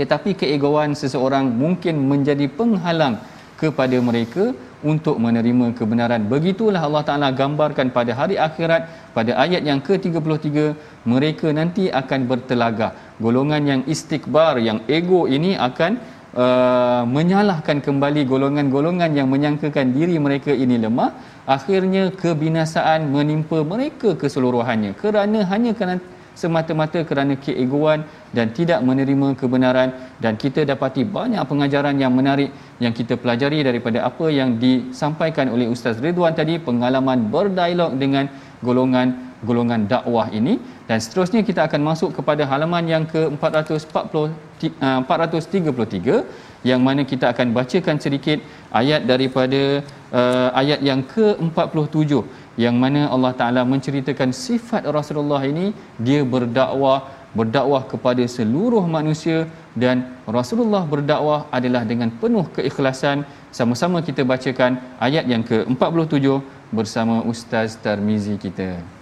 Tetapi 0.00 0.30
keegoan 0.40 0.96
seseorang 0.96 1.44
mungkin 1.62 2.00
menjadi 2.10 2.48
penghalang 2.48 3.20
kepada 3.60 3.96
mereka 4.08 4.56
untuk 4.92 5.16
menerima 5.24 5.66
kebenaran. 5.78 6.22
Begitulah 6.32 6.82
Allah 6.86 7.04
Ta'ala 7.08 7.28
gambarkan 7.40 7.88
pada 7.96 8.12
hari 8.12 8.36
akhirat, 8.46 9.12
pada 9.16 9.32
ayat 9.44 9.62
yang 9.68 9.80
ke-33, 9.80 10.76
mereka 11.08 11.48
nanti 11.58 11.88
akan 11.88 12.20
bertelagah. 12.30 12.92
Golongan 13.24 13.62
yang 13.64 13.80
istikbar, 13.88 14.60
yang 14.68 14.84
ego 14.98 15.24
ini 15.36 15.52
akan 15.68 15.96
uh, 16.34 17.02
menyalahkan 17.06 17.78
kembali 17.86 18.26
golongan-golongan 18.26 19.10
yang 19.18 19.28
menyangkakan 19.30 19.94
diri 19.96 20.18
mereka 20.18 20.52
ini 20.64 20.76
lemah 20.84 21.10
akhirnya 21.46 22.10
kebinasaan 22.22 23.08
menimpa 23.14 23.62
mereka 23.62 24.18
keseluruhannya. 24.18 24.92
Kerana 24.98 25.46
hanya 25.52 25.72
kerana 25.78 26.02
semata-mata 26.34 27.00
kerana 27.06 27.34
keegoan 27.38 28.02
dan 28.36 28.50
tidak 28.50 28.82
menerima 28.82 29.38
kebenaran. 29.40 29.88
Dan 30.18 30.34
kita 30.34 30.66
dapati 30.66 31.06
banyak 31.06 31.42
pengajaran 31.50 31.94
yang 32.02 32.12
menarik 32.18 32.50
yang 32.82 32.90
kita 32.90 33.14
pelajari 33.14 33.62
daripada 33.62 34.02
apa 34.08 34.26
yang 34.38 34.58
disampaikan 34.58 35.48
oleh 35.54 35.70
Ustaz 35.70 36.02
Ridwan 36.02 36.34
tadi 36.34 36.58
pengalaman 36.58 37.30
berdialog 37.30 37.94
dengan 38.02 38.26
golongan 38.66 39.34
golongan 39.44 39.84
dakwah 39.92 40.26
ini 40.38 40.56
dan 40.88 40.98
seterusnya 41.04 41.40
kita 41.48 41.60
akan 41.64 41.80
masuk 41.80 42.10
kepada 42.16 42.44
halaman 42.44 42.84
yang 42.84 43.04
ke-440 43.08 44.32
433 44.80 45.68
uh, 46.16 46.22
yang 46.64 46.80
mana 46.86 47.02
kita 47.04 47.32
akan 47.32 47.52
bacakan 47.56 47.96
sedikit 48.04 48.38
ayat 48.80 49.04
daripada 49.10 49.84
uh, 50.12 50.48
ayat 50.60 50.80
yang 50.88 51.00
ke-47 51.12 52.24
yang 52.64 52.76
mana 52.82 53.10
Allah 53.14 53.32
Taala 53.40 53.62
menceritakan 53.72 54.30
sifat 54.30 54.84
Rasulullah 54.98 55.42
ini 55.52 55.66
dia 56.06 56.20
berdakwah 56.34 56.98
berdakwah 57.34 57.82
kepada 57.92 58.24
seluruh 58.36 58.84
manusia 58.96 59.50
dan 59.74 60.06
Rasulullah 60.38 60.86
berdakwah 60.86 61.40
adalah 61.50 61.82
dengan 61.82 62.08
penuh 62.22 62.46
keikhlasan 62.56 63.26
sama-sama 63.50 63.98
kita 64.08 64.22
bacakan 64.22 64.78
ayat 65.02 65.26
yang 65.26 65.42
ke-47 65.42 66.26
bersama 66.70 67.26
Ustaz 67.26 67.74
Tarmizi 67.82 68.38
kita. 68.38 68.93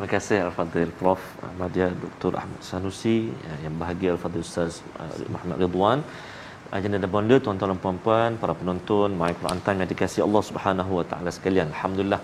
Terima 0.00 0.16
kasih 0.16 0.38
Al-Fadhil 0.48 0.92
Prof. 0.98 1.20
Ahmadiyah 1.46 1.92
Dr. 2.02 2.32
Ahmad 2.40 2.60
Sanusi 2.64 3.28
yang 3.64 3.74
bahagia 3.80 4.16
Al-Fadhil 4.16 4.40
Ustaz 4.40 4.80
uh, 4.96 5.28
Muhammad 5.28 5.60
Ridwan. 5.60 5.98
Agenda 6.72 6.96
dan 7.02 7.10
bonda 7.12 7.36
tuan-tuan 7.36 7.76
dan 7.76 7.80
puan-puan, 7.84 8.30
para 8.40 8.56
penonton, 8.56 9.12
Quran 9.40 9.60
Time 9.60 9.78
yang 9.84 9.90
dikasihi 9.92 10.24
Allah 10.24 10.42
Subhanahu 10.48 10.92
Wa 10.98 11.04
Taala 11.10 11.28
sekalian. 11.28 11.68
Alhamdulillah 11.76 12.20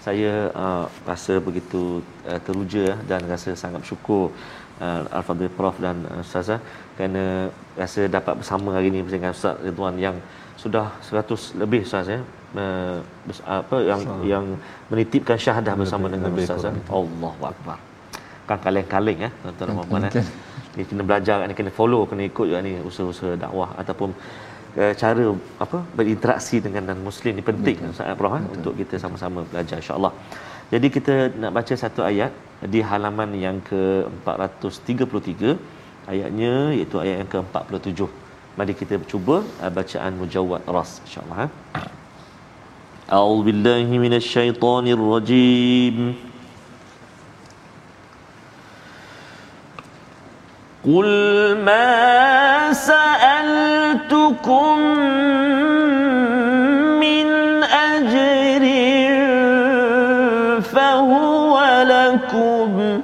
saya 0.00 0.32
uh, 0.56 0.88
rasa 1.04 1.36
begitu 1.36 2.00
uh, 2.24 2.40
teruja 2.48 2.96
dan 3.04 3.20
rasa 3.28 3.52
sangat 3.52 3.84
bersyukur 3.84 4.32
uh, 4.80 5.04
Al-Fadhil 5.20 5.52
Prof 5.52 5.76
dan 5.84 6.08
uh, 6.08 6.24
Ustazah 6.24 6.64
kerana 6.96 7.52
rasa 7.76 8.08
dapat 8.08 8.40
bersama 8.40 8.72
hari 8.72 8.88
ini 8.88 9.04
dengan 9.04 9.36
Ustaz 9.36 9.60
Ridwan 9.60 10.00
yang 10.00 10.16
sudah 10.56 10.96
100 11.04 11.60
lebih 11.60 11.84
Ustaz 11.84 12.08
ya 12.08 12.24
uh, 12.56 12.98
apa 13.44 13.76
yang 13.90 14.00
Salah. 14.00 14.24
yang 14.32 14.44
menitipkan 14.92 15.36
syahadah 15.44 15.74
bersama 15.80 16.06
lebih, 16.08 16.14
dengan 16.14 16.30
Ustaz 16.40 16.64
Allahu 17.00 17.42
Akbar. 17.52 17.78
Kan 18.48 18.58
kaleng-kaleng 18.64 19.18
ya 19.26 19.30
tuan-tuan 19.42 19.66
dan 19.68 19.76
puan-puan 19.78 20.02
ya. 20.08 20.22
Ni 20.76 20.82
kena 20.88 21.02
belajar 21.08 21.36
ni 21.48 21.54
kena 21.58 21.72
follow 21.78 22.02
kena 22.10 22.22
ikut 22.30 22.46
juga 22.48 22.60
ni 22.66 22.72
usaha-usaha 22.90 23.34
dakwah 23.44 23.70
ataupun 23.80 24.10
uh, 24.80 24.92
cara 25.00 25.24
apa 25.64 25.78
berinteraksi 25.98 26.56
dengan 26.66 26.82
non 26.88 27.00
muslim 27.08 27.32
ni 27.38 27.44
penting 27.50 27.76
sangat 27.98 28.16
Prof 28.20 28.36
eh, 28.38 28.44
untuk 28.56 28.74
kita 28.80 28.94
sama-sama 29.04 29.44
belajar 29.52 29.76
insya-Allah. 29.82 30.12
Jadi 30.72 30.86
kita 30.96 31.14
nak 31.42 31.52
baca 31.56 31.74
satu 31.84 32.00
ayat 32.10 32.32
di 32.72 32.80
halaman 32.88 33.30
yang 33.44 33.56
ke-433 33.68 35.56
ayatnya 36.12 36.54
iaitu 36.78 36.96
ayat 37.04 37.16
yang 37.24 37.30
ke-47. 37.34 38.00
Mari 38.58 38.72
kita 38.80 38.94
cuba 39.12 39.36
uh, 39.62 39.70
bacaan 39.78 40.12
mujawwad 40.20 40.62
ras 40.76 40.92
insya-Allah. 41.06 41.48
أعوذ 43.12 43.42
بالله 43.42 43.98
من 43.98 44.14
الشيطان 44.14 44.88
الرجيم. 44.88 46.14
قل 50.84 51.08
ما 51.64 52.72
سألتكم 52.72 54.78
من 57.00 57.26
أجر 57.64 58.64
فهو 60.60 61.84
لكم. 61.88 63.02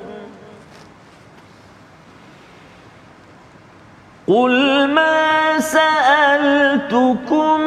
قل 4.28 4.88
ما 4.88 5.58
سألتكم 5.58 7.60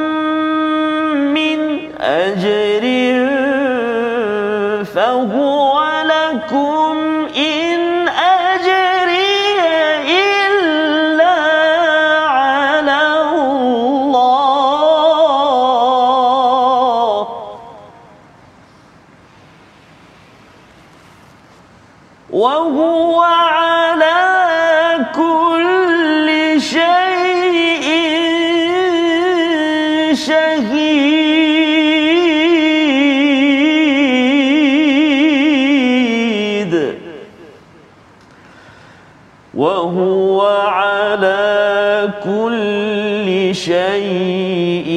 شيء 43.97 44.91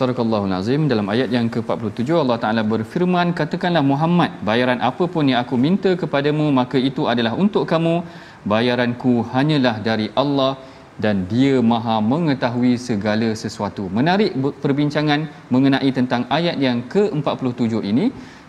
Surah 0.01 0.17
Al-Azim 0.17 0.83
dalam 0.89 1.05
ayat 1.13 1.29
yang 1.37 1.47
ke-47 1.55 2.09
Allah 2.25 2.39
Taala 2.43 2.63
berfirman 2.73 3.29
katakanlah 3.39 3.85
Muhammad 3.91 4.31
bayaran 4.49 4.81
apa 4.89 5.05
pun 5.15 5.25
yang 5.31 5.39
aku 5.45 5.55
minta 5.65 5.91
kepadamu 6.03 6.47
maka 6.59 6.79
itu 6.91 7.03
adalah 7.13 7.33
untuk 7.45 7.63
kamu 7.73 7.95
bayaranku 8.53 9.13
hanyalah 9.33 9.77
dari 9.89 10.07
Allah 10.23 10.53
dan 11.04 11.28
dia 11.32 11.60
maha 11.72 11.98
mengetahui 12.00 12.74
segala 12.80 13.30
sesuatu. 13.44 13.86
Menarik 13.98 14.32
perbincangan 14.64 15.28
mengenai 15.54 15.90
tentang 15.92 16.24
ayat 16.38 16.56
yang 16.66 16.80
ke-47 16.94 17.84
ini 17.92 18.06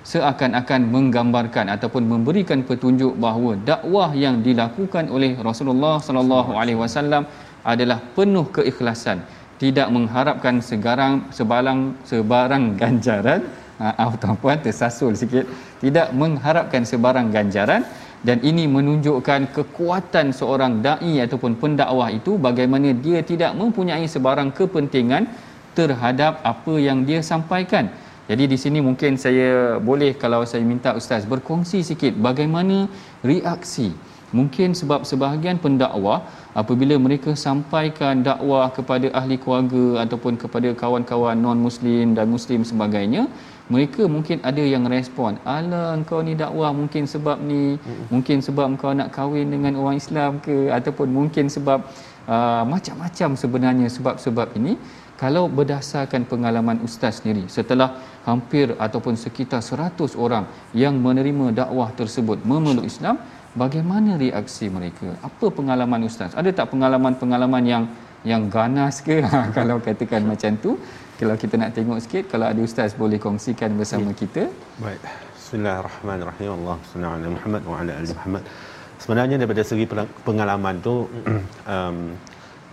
seakan-akan 0.07 0.81
menggambarkan 0.95 1.67
ataupun 1.75 2.07
memberikan 2.07 2.63
petunjuk 2.63 3.19
bahawa 3.19 3.59
dakwah 3.71 4.15
yang 4.15 4.39
dilakukan 4.47 5.11
oleh 5.11 5.35
Rasulullah 5.49 5.99
sallallahu 5.99 6.55
alaihi 6.55 6.79
wasallam 6.79 7.27
adalah 7.67 7.99
penuh 8.15 8.47
keikhlasan 8.55 9.27
tidak 9.57 9.89
mengharapkan 9.89 10.61
segarang 10.61 11.33
sebalang 11.33 11.97
sebarang 12.05 12.77
ganjaran. 12.77 13.41
Maaf 13.77 14.17
tuan-puan 14.21 14.57
tersasul 14.65 15.13
sikit. 15.21 15.45
Tidak 15.81 16.13
mengharapkan 16.17 16.85
sebarang 16.85 17.29
ganjaran 17.29 17.85
dan 18.23 18.41
ini 18.41 18.65
menunjukkan 18.77 19.53
kekuatan 19.57 20.33
seorang 20.33 20.81
dai 20.87 21.15
ataupun 21.27 21.59
pendakwah 21.61 22.09
itu 22.15 22.41
bagaimana 22.41 22.95
dia 23.05 23.21
tidak 23.21 23.53
mempunyai 23.61 24.07
sebarang 24.15 24.51
kepentingan 24.57 25.29
terhadap 25.77 26.41
apa 26.41 26.75
yang 26.81 27.05
dia 27.09 27.21
sampaikan. 27.21 27.93
Jadi 28.27 28.45
di 28.51 28.59
sini 28.59 28.79
mungkin 28.83 29.15
saya 29.15 29.79
boleh 29.79 30.17
kalau 30.23 30.43
saya 30.43 30.65
minta 30.67 30.91
ustaz 30.99 31.23
berkongsi 31.33 31.87
sikit 31.87 32.15
bagaimana 32.19 32.91
reaksi 33.23 33.95
mungkin 34.39 34.75
sebab 34.81 35.07
sebahagian 35.11 35.59
pendakwah 35.65 36.19
apabila 36.61 36.95
mereka 37.07 37.33
sampaikan 37.47 38.27
dakwah 38.29 38.67
kepada 38.77 39.07
ahli 39.19 39.37
keluarga 39.43 40.03
ataupun 40.05 40.35
kepada 40.43 40.75
kawan-kawan 40.83 41.39
non 41.39 41.61
muslim 41.67 42.19
dan 42.19 42.27
muslim 42.37 42.67
sebagainya 42.71 43.31
mereka 43.67 44.03
mungkin 44.07 44.39
ada 44.47 44.63
yang 44.63 44.87
respon 44.87 45.43
ala 45.43 45.99
engkau 45.99 46.23
ni 46.23 46.39
dakwah 46.39 46.71
mungkin 46.71 47.03
sebab 47.15 47.43
ni 47.43 47.75
hmm. 47.75 48.05
mungkin 48.15 48.39
sebab 48.39 48.67
engkau 48.73 48.95
nak 48.95 49.11
kahwin 49.17 49.51
dengan 49.51 49.75
orang 49.81 49.99
Islam 49.99 50.39
ke? 50.39 50.71
Ataupun 50.71 51.11
mungkin 51.11 51.51
sebab 51.51 51.83
uh, 52.31 52.63
macam-macam 52.63 53.31
sebenarnya 53.35 53.89
sebab-sebab 53.91 54.55
ini. 54.61 54.75
Kalau 55.17 55.49
berdasarkan 55.49 56.29
pengalaman 56.29 56.85
ustaz 56.85 57.25
sendiri 57.25 57.49
setelah 57.49 57.97
hampir 58.29 58.77
ataupun 58.77 59.17
sekitar 59.17 59.65
100 59.65 60.13
orang 60.13 60.45
yang 60.77 60.93
menerima 61.01 61.57
dakwah 61.57 61.89
tersebut 61.97 62.45
memeluk 62.45 62.85
Islam 62.85 63.17
bagaimana 63.57 64.21
reaksi 64.21 64.69
mereka? 64.69 65.09
Apa 65.25 65.49
pengalaman 65.49 66.05
ustaz? 66.05 66.37
Ada 66.37 66.53
tak 66.53 66.69
pengalaman-pengalaman 66.77 67.65
yang 67.65 67.85
yang 68.29 68.53
ganas 68.53 69.01
ke? 69.01 69.25
Kalau 69.57 69.81
katakan 69.81 70.29
macam 70.29 70.53
tu 70.61 70.77
kalau 71.17 71.35
kita 71.41 71.55
nak 71.57 71.73
tengok 71.73 71.99
sikit 72.05 72.25
kalau 72.29 72.47
ada 72.53 72.61
ustaz 72.61 72.93
boleh 72.93 73.17
kongsikan 73.17 73.73
bersama 73.77 74.13
ya. 74.13 74.19
kita. 74.21 74.43
Baik. 74.77 75.01
Bismillahirrahmanirrahim. 75.37 76.51
Allah 76.61 76.77
subhanahu 76.93 77.35
Muhammad 77.37 77.63
wa 77.65 77.77
ala 77.81 77.93
ali 77.97 78.13
Muhammad. 78.13 78.43
Sebenarnya 78.97 79.37
daripada 79.41 79.63
segi 79.65 79.85
pengalaman 80.25 80.75
tu 80.85 81.09
um, 81.75 81.99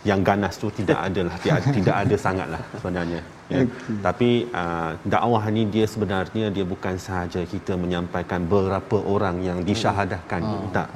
yang 0.04 0.20
ganas 0.20 0.60
tu 0.60 0.68
tidak 0.68 1.00
ada 1.00 1.22
lah 1.32 1.36
tidak, 1.40 1.60
tidak 1.72 1.96
ada 1.96 2.16
sangatlah 2.20 2.62
sebenarnya 2.76 3.20
ya. 3.52 3.64
okay. 3.64 4.00
tapi 4.06 4.30
uh, 4.54 4.92
dakwah 5.04 5.44
ni 5.56 5.64
dia 5.74 5.86
sebenarnya 5.94 6.46
dia 6.56 6.66
bukan 6.74 6.96
sahaja 7.08 7.42
kita 7.54 7.74
menyampaikan 7.84 8.44
berapa 8.54 8.98
orang 9.16 9.44
yang 9.48 9.60
disyahadahkan 9.68 10.42
oh. 10.44 10.70
tak 10.76 10.88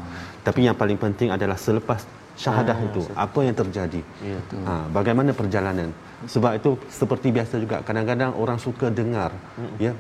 tapi 0.48 0.64
yang 0.68 0.78
paling 0.80 0.96
penting 0.96 1.30
adalah 1.36 1.60
selepas 1.60 2.08
syahadah 2.38 2.78
oh, 2.78 2.88
itu 2.88 3.02
apa 3.26 3.40
yang 3.42 3.56
terjadi 3.62 4.02
ya, 4.22 4.40
ha, 4.68 4.74
bagaimana 4.98 5.34
perjalanan 5.40 5.90
sebab 6.34 6.52
itu 6.60 6.72
seperti 7.00 7.28
biasa 7.38 7.56
juga 7.64 7.78
kadang-kadang 7.88 8.32
orang 8.44 8.60
suka 8.66 8.88
dengar 9.00 9.30
hmm. 9.58 9.74
ya 9.86 9.92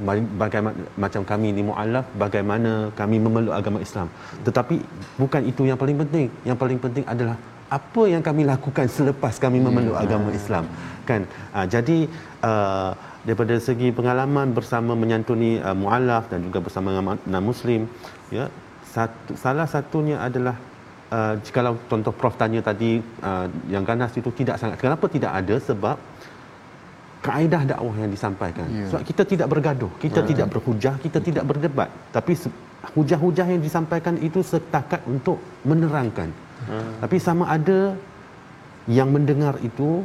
bagaimana 0.42 0.78
macam 1.04 1.22
kami 1.32 1.48
ni 1.58 1.62
mualaf 1.70 2.06
bagaimana 2.24 2.72
kami 3.00 3.18
memeluk 3.26 3.54
agama 3.60 3.82
Islam 3.88 4.08
tetapi 4.48 4.78
bukan 5.22 5.42
itu 5.52 5.66
yang 5.70 5.80
paling 5.82 5.98
penting 6.02 6.28
yang 6.50 6.58
paling 6.64 6.80
penting 6.86 7.06
adalah 7.14 7.38
apa 7.68 8.02
yang 8.08 8.24
kami 8.24 8.48
lakukan 8.48 8.88
selepas 8.88 9.36
kami 9.44 9.60
memeluk 9.60 9.96
yeah. 9.96 10.06
agama 10.08 10.30
Islam? 10.32 10.66
Kan? 11.04 11.28
Uh, 11.52 11.66
jadi 11.68 11.98
uh, 12.44 12.92
daripada 13.28 13.60
segi 13.60 13.92
pengalaman 13.92 14.56
bersama 14.56 14.96
menyantuni 14.96 15.60
uh, 15.60 15.76
mualaf 15.76 16.32
dan 16.32 16.48
juga 16.48 16.64
bersama 16.64 16.96
non 17.04 17.44
muslim 17.44 17.92
ya 18.32 18.48
satu, 18.88 19.36
salah 19.36 19.68
satunya 19.68 20.16
adalah 20.28 20.56
uh, 21.12 21.36
jikalau 21.44 21.76
contoh 21.92 22.16
prof 22.16 22.40
tanya 22.40 22.64
tadi 22.64 23.04
uh, 23.20 23.52
yang 23.68 23.84
ganas 23.84 24.16
itu 24.16 24.32
tidak 24.32 24.56
sangat. 24.62 24.80
Kenapa 24.80 25.12
tidak 25.12 25.32
ada? 25.36 25.56
Sebab 25.60 25.98
kaedah 27.28 27.62
dakwah 27.68 27.96
yang 28.00 28.12
disampaikan. 28.16 28.68
Yeah. 28.72 28.88
sebab 28.88 29.04
kita 29.04 29.24
tidak 29.28 29.48
bergaduh 29.52 29.92
kita 30.00 30.24
yeah. 30.24 30.30
tidak 30.32 30.48
berhujah 30.56 30.96
kita 31.04 31.20
tidak 31.20 31.44
berdebat. 31.44 31.92
Tapi 32.16 32.32
hujah-hujah 32.96 33.48
yang 33.52 33.60
disampaikan 33.60 34.16
itu 34.24 34.40
setakat 34.40 35.04
untuk 35.04 35.44
menerangkan 35.68 36.32
Hmm. 36.66 36.98
Tapi 37.04 37.18
sama 37.22 37.46
ada 37.54 37.94
yang 38.90 39.12
mendengar 39.14 39.60
itu 39.62 40.02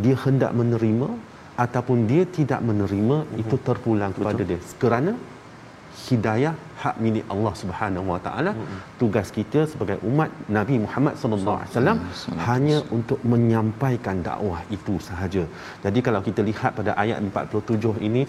dia 0.00 0.16
hendak 0.24 0.56
menerima 0.56 1.08
ataupun 1.54 2.08
dia 2.08 2.24
tidak 2.24 2.64
menerima 2.64 3.16
uh-huh. 3.28 3.42
itu 3.42 3.56
terpulang 3.60 4.16
kepada 4.16 4.40
Betul. 4.40 4.56
dia 4.56 4.58
kerana 4.80 5.12
hidayah 6.06 6.52
hak 6.82 6.96
milik 7.04 7.24
Allah 7.34 7.52
Subhanahu 7.60 8.06
Wa 8.12 8.20
Taala 8.26 8.52
tugas 9.00 9.28
kita 9.36 9.60
sebagai 9.72 9.96
umat 10.10 10.30
Nabi 10.56 10.76
Muhammad 10.84 11.14
sallallahu 11.20 11.58
alaihi 11.60 11.72
wasallam 11.72 11.98
hanya 12.48 12.78
untuk 12.96 13.20
menyampaikan 13.32 14.16
dakwah 14.28 14.60
itu 14.76 14.94
sahaja. 15.08 15.44
Jadi 15.84 16.00
kalau 16.06 16.20
kita 16.28 16.42
lihat 16.50 16.72
pada 16.78 16.94
ayat 17.04 17.18
47 17.26 18.06
ini 18.08 18.22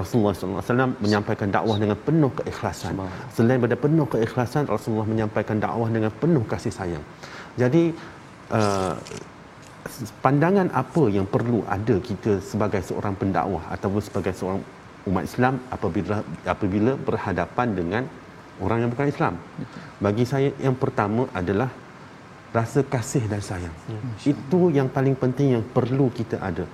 Rasulullah 0.00 0.34
sallallahu 0.34 0.60
alaihi 0.60 0.70
wasallam 0.70 0.92
menyampaikan 1.04 1.50
dakwah 1.56 1.76
dengan 1.82 1.98
penuh 2.08 2.32
keikhlasan. 2.40 2.94
Selain 3.34 3.56
daripada 3.56 3.78
penuh 3.86 4.06
keikhlasan 4.14 4.64
Rasulullah 4.74 5.08
menyampaikan 5.12 5.58
dakwah 5.66 5.88
dengan 5.96 6.12
penuh 6.22 6.44
kasih 6.52 6.74
sayang. 6.78 7.04
Jadi 7.62 7.84
uh, 8.58 8.94
pandangan 10.24 10.68
apa 10.82 11.02
yang 11.16 11.26
perlu 11.34 11.60
ada 11.76 11.96
kita 12.08 12.32
sebagai 12.50 12.82
seorang 12.88 13.14
pendakwah 13.20 13.64
ataupun 13.74 14.02
sebagai 14.08 14.32
seorang 14.38 14.62
umat 15.08 15.24
Islam 15.24 15.54
apabila 15.72 16.16
apabila 16.44 16.92
berhadapan 17.08 17.68
dengan 17.78 18.02
orang 18.60 18.84
yang 18.84 18.90
bukan 18.92 19.08
Islam. 19.08 19.34
Bagi 20.04 20.24
saya 20.28 20.52
yang 20.60 20.76
pertama 20.76 21.24
adalah 21.32 21.70
rasa 22.52 22.80
kasih 22.84 23.24
dan 23.30 23.40
sayang. 23.40 23.74
Ya, 23.88 24.00
Itu 24.32 24.68
yang 24.78 24.88
paling 24.92 25.16
penting 25.16 25.56
yang 25.56 25.64
perlu 25.64 26.12
kita 26.12 26.36
ada. 26.42 26.66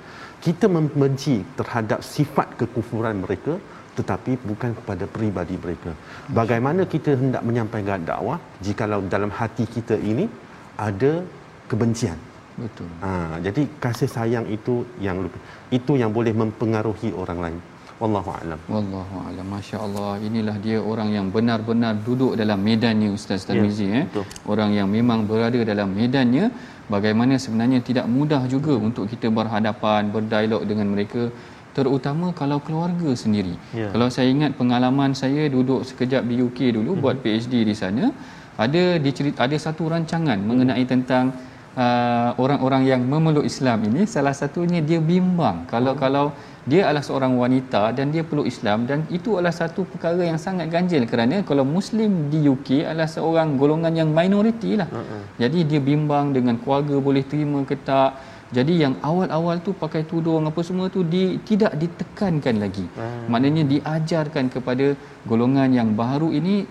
Kita 0.42 0.66
membenci 0.66 1.42
terhadap 1.58 2.00
sifat 2.02 2.58
kekufuran 2.60 3.22
mereka 3.24 3.56
tetapi 3.96 4.36
bukan 4.44 4.76
kepada 4.78 5.04
peribadi 5.08 5.56
mereka. 5.56 5.90
Bagaimana 6.28 6.84
kita 6.84 7.16
hendak 7.16 7.40
menyampaikan 7.48 8.04
dakwah 8.04 8.36
jika 8.60 8.84
dalam 9.08 9.32
hati 9.32 9.64
kita 9.64 9.96
ini 9.96 10.28
ada 10.76 11.24
kebencian. 11.70 12.18
Betul. 12.56 12.88
Ha, 13.04 13.40
jadi 13.40 13.62
kasih 13.84 14.08
sayang 14.08 14.46
itu 14.48 14.84
yang 15.00 15.28
itu 15.72 15.92
yang 15.96 16.12
boleh 16.12 16.32
mempengaruhi 16.32 17.12
orang 17.22 17.38
lain. 17.44 17.58
Wallahu 18.02 18.30
a'lam. 18.38 18.60
Wallahu 18.68 19.16
a'lam. 19.24 19.46
Masya-Allah. 19.56 20.10
Inilah 20.28 20.56
dia 20.60 20.78
orang 20.92 21.08
yang 21.16 21.26
benar-benar 21.36 21.96
duduk 22.06 22.32
dalam 22.40 22.60
medannya 22.60 23.08
Ustaz 23.18 23.48
Tarmizi 23.48 23.88
ya, 23.88 24.04
eh. 24.04 24.24
Orang 24.52 24.76
yang 24.76 24.88
memang 24.96 25.24
berada 25.30 25.56
dalam 25.70 25.96
medannya 25.96 26.52
bagaimana 26.92 27.40
sebenarnya 27.44 27.80
tidak 27.88 28.06
mudah 28.16 28.42
juga 28.54 28.76
untuk 28.76 29.08
kita 29.12 29.32
berhadapan, 29.38 30.12
berdialog 30.12 30.62
dengan 30.68 30.92
mereka 30.92 31.32
terutama 31.76 32.32
kalau 32.40 32.58
keluarga 32.66 33.10
sendiri. 33.22 33.56
Ya. 33.80 33.88
Kalau 33.92 34.08
saya 34.12 34.28
ingat 34.32 34.52
pengalaman 34.60 35.12
saya 35.22 35.48
duduk 35.56 35.80
sekejap 35.88 36.24
di 36.24 36.40
UK 36.44 36.72
dulu 36.76 36.96
hmm. 36.96 37.02
buat 37.04 37.16
PhD 37.24 37.64
di 37.68 37.74
sana, 37.76 38.12
ada 38.56 38.84
dicerit 38.96 39.36
ada 39.36 39.56
satu 39.56 39.88
rancangan 39.92 40.36
hmm. 40.40 40.48
mengenai 40.48 40.84
tentang 40.88 41.36
uh, 41.84 42.30
orang-orang 42.42 42.82
yang 42.90 43.02
memeluk 43.12 43.44
Islam 43.52 43.84
ini 43.88 44.02
salah 44.14 44.34
satunya 44.40 44.80
dia 44.80 44.98
bimbang 44.98 45.68
kalau 45.72 45.92
hmm. 45.94 46.00
kalau 46.02 46.26
dia 46.66 46.82
adalah 46.86 47.04
seorang 47.08 47.32
wanita 47.38 47.94
dan 47.96 48.10
dia 48.14 48.22
peluk 48.26 48.46
Islam 48.50 48.90
dan 48.90 49.06
itu 49.16 49.38
adalah 49.38 49.54
satu 49.54 49.86
perkara 49.90 50.18
yang 50.30 50.38
sangat 50.46 50.66
ganjil 50.74 51.06
kerana 51.06 51.46
kalau 51.46 51.62
muslim 51.62 52.26
di 52.32 52.42
UK 52.42 52.82
adalah 52.90 53.06
seorang 53.06 53.54
golongan 53.60 53.94
yang 53.94 54.10
minoriti 54.10 54.74
lah. 54.80 54.90
Uh-uh. 54.90 55.22
Jadi 55.38 55.62
dia 55.70 55.80
bimbang 55.90 56.34
dengan 56.34 56.58
keluarga 56.58 56.98
boleh 56.98 57.22
terima 57.22 57.62
ke 57.62 57.78
tak. 57.88 58.18
Jadi 58.50 58.82
yang 58.82 58.98
awal-awal 58.98 59.62
tu 59.62 59.78
pakai 59.78 60.02
tudung 60.10 60.50
apa 60.50 60.60
semua 60.66 60.90
tu 60.90 61.06
di, 61.06 61.38
tidak 61.46 61.78
ditekankan 61.78 62.58
lagi. 62.58 62.86
Uh. 62.98 63.30
Maknanya 63.30 63.62
diajarkan 63.72 64.50
kepada 64.50 64.98
golongan 65.22 65.70
yang 65.70 65.94
baru 65.94 66.34
ini 66.34 66.66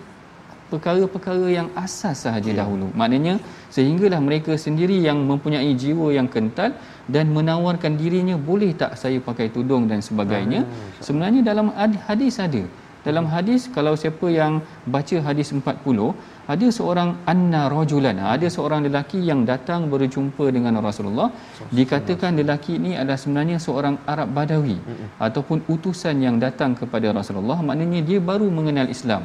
perkara-perkara 0.72 1.48
yang 1.58 1.68
asas 1.86 2.26
sahaja 2.26 2.50
yeah. 2.52 2.60
dahulu. 2.62 2.88
Maknanya 3.00 3.36
sehinggalah 3.76 4.20
mereka 4.28 4.54
sendiri 4.66 4.98
yang 5.08 5.20
mempunyai 5.32 5.72
jiwa 5.84 6.08
yang 6.18 6.30
kental 6.36 6.72
dan 7.16 7.30
menawarkan 7.38 7.94
dirinya 8.02 8.36
boleh 8.50 8.72
tak 8.82 8.94
saya 9.02 9.20
pakai 9.28 9.48
tudung 9.56 9.86
dan 9.92 10.02
sebagainya. 10.10 10.62
Ah, 10.66 11.04
Sebenarnya 11.08 11.42
dalam 11.52 11.70
hadis 12.10 12.38
ada. 12.48 12.64
Dalam 13.06 13.26
hadis 13.34 13.62
kalau 13.76 13.94
siapa 14.02 14.28
yang 14.34 14.54
baca 14.94 15.18
hadis 15.26 15.54
40 15.54 15.62
ada 16.54 16.68
seorang 16.78 17.10
anna 17.32 17.62
rajulan 17.74 18.18
ada 18.34 18.48
seorang 18.56 18.82
lelaki 18.86 19.20
yang 19.30 19.42
datang 19.52 19.82
berjumpa 19.94 20.46
dengan 20.56 20.82
Rasulullah 20.88 21.30
dikatakan 21.80 22.34
lelaki 22.42 22.82
ini 22.82 22.92
adalah 23.02 23.20
sebenarnya 23.24 23.58
seorang 23.66 23.96
Arab 24.14 24.30
Badawi 24.38 24.78
ataupun 25.28 25.62
utusan 25.74 26.18
yang 26.26 26.38
datang 26.46 26.74
kepada 26.82 27.14
Rasulullah 27.20 27.60
maknanya 27.70 28.02
dia 28.10 28.18
baru 28.30 28.50
mengenal 28.58 28.90
Islam 28.96 29.24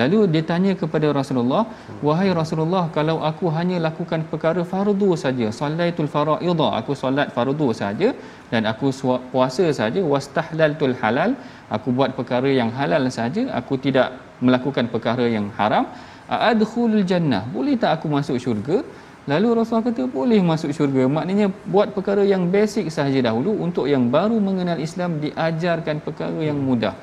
Lalu 0.00 0.18
dia 0.32 0.42
tanya 0.50 0.72
kepada 0.74 1.08
Rasulullah, 1.18 1.62
"Wahai 2.06 2.28
Rasulullah, 2.40 2.84
kalau 2.96 3.16
aku 3.30 3.46
hanya 3.56 3.76
lakukan 3.86 4.26
perkara 4.32 4.62
fardu 4.72 5.10
saja, 5.14 5.48
salaitul 5.60 6.10
faraidah, 6.14 6.70
aku 6.80 6.92
solat 7.02 7.30
fardu 7.36 7.68
saja 7.70 8.10
dan 8.52 8.66
aku 8.72 8.90
puasa 9.32 9.66
saja, 9.80 10.00
wastahlaltul 10.02 10.96
halal, 11.00 11.32
aku 11.76 11.94
buat 11.96 12.12
perkara 12.18 12.50
yang 12.60 12.70
halal 12.78 13.06
saja, 13.18 13.44
aku 13.60 13.78
tidak 13.86 14.18
melakukan 14.42 14.90
perkara 14.94 15.24
yang 15.36 15.48
haram, 15.58 15.86
adkhulul 16.28 17.06
jannah, 17.10 17.44
boleh 17.56 17.76
tak 17.78 18.00
aku 18.00 18.08
masuk 18.18 18.38
syurga?" 18.42 18.78
Lalu 19.26 19.58
Rasulullah 19.58 19.90
kata 19.90 20.06
boleh 20.06 20.38
masuk 20.38 20.70
syurga. 20.70 21.10
Maknanya 21.10 21.50
buat 21.66 21.90
perkara 21.90 22.22
yang 22.22 22.46
basic 22.46 22.86
sahaja 22.94 23.18
dahulu 23.26 23.58
untuk 23.58 23.90
yang 23.90 24.06
baru 24.06 24.38
mengenal 24.38 24.78
Islam 24.78 25.18
diajarkan 25.18 25.98
perkara 25.98 26.38
yang 26.38 26.54
mudah. 26.62 26.94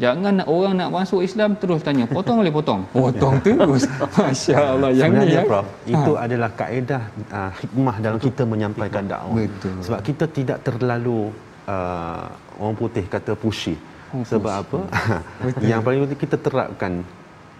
Jangan 0.00 0.32
nak 0.40 0.48
orang 0.48 0.74
nak 0.80 0.88
masuk 0.88 1.20
Islam 1.20 1.60
terus 1.60 1.84
tanya, 1.84 2.08
potong 2.08 2.40
boleh 2.40 2.54
potong? 2.54 2.80
Potong 2.96 3.36
terus. 3.44 3.84
Masya-Allah 4.16 4.90
yang 4.96 5.12
ni 5.12 5.36
ya. 5.36 5.44
Prof, 5.44 5.68
itu 5.84 6.12
ha. 6.16 6.24
adalah 6.24 6.50
kaedah 6.56 7.02
uh, 7.28 7.50
hikmah 7.60 7.96
dalam 8.00 8.16
Betul. 8.16 8.32
kita 8.32 8.42
menyampaikan 8.48 9.04
dakwah. 9.04 9.36
Betul. 9.36 9.76
Sebab 9.84 10.00
kita 10.00 10.24
tidak 10.32 10.58
terlalu 10.64 11.28
uh, 11.68 12.32
orang 12.56 12.76
putih 12.80 13.04
kata 13.04 13.36
pushy. 13.36 13.76
Oh, 14.16 14.24
Sebab 14.24 14.52
apa? 14.64 14.78
yang 15.70 15.84
paling 15.84 16.08
penting 16.08 16.20
kita 16.24 16.36
terapkan 16.40 17.04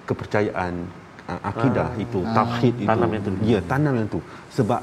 kepercayaan 0.08 0.74
akidah 1.50 1.88
ah, 1.94 2.02
itu 2.04 2.20
ah, 2.26 2.34
tauhid 2.36 2.74
itu. 2.82 2.88
Tanam 2.90 3.08
yang 3.14 3.22
tu 3.26 3.32
ya 3.52 3.60
tanam 3.70 3.94
yang 4.00 4.08
tu. 4.14 4.20
Sebab 4.56 4.80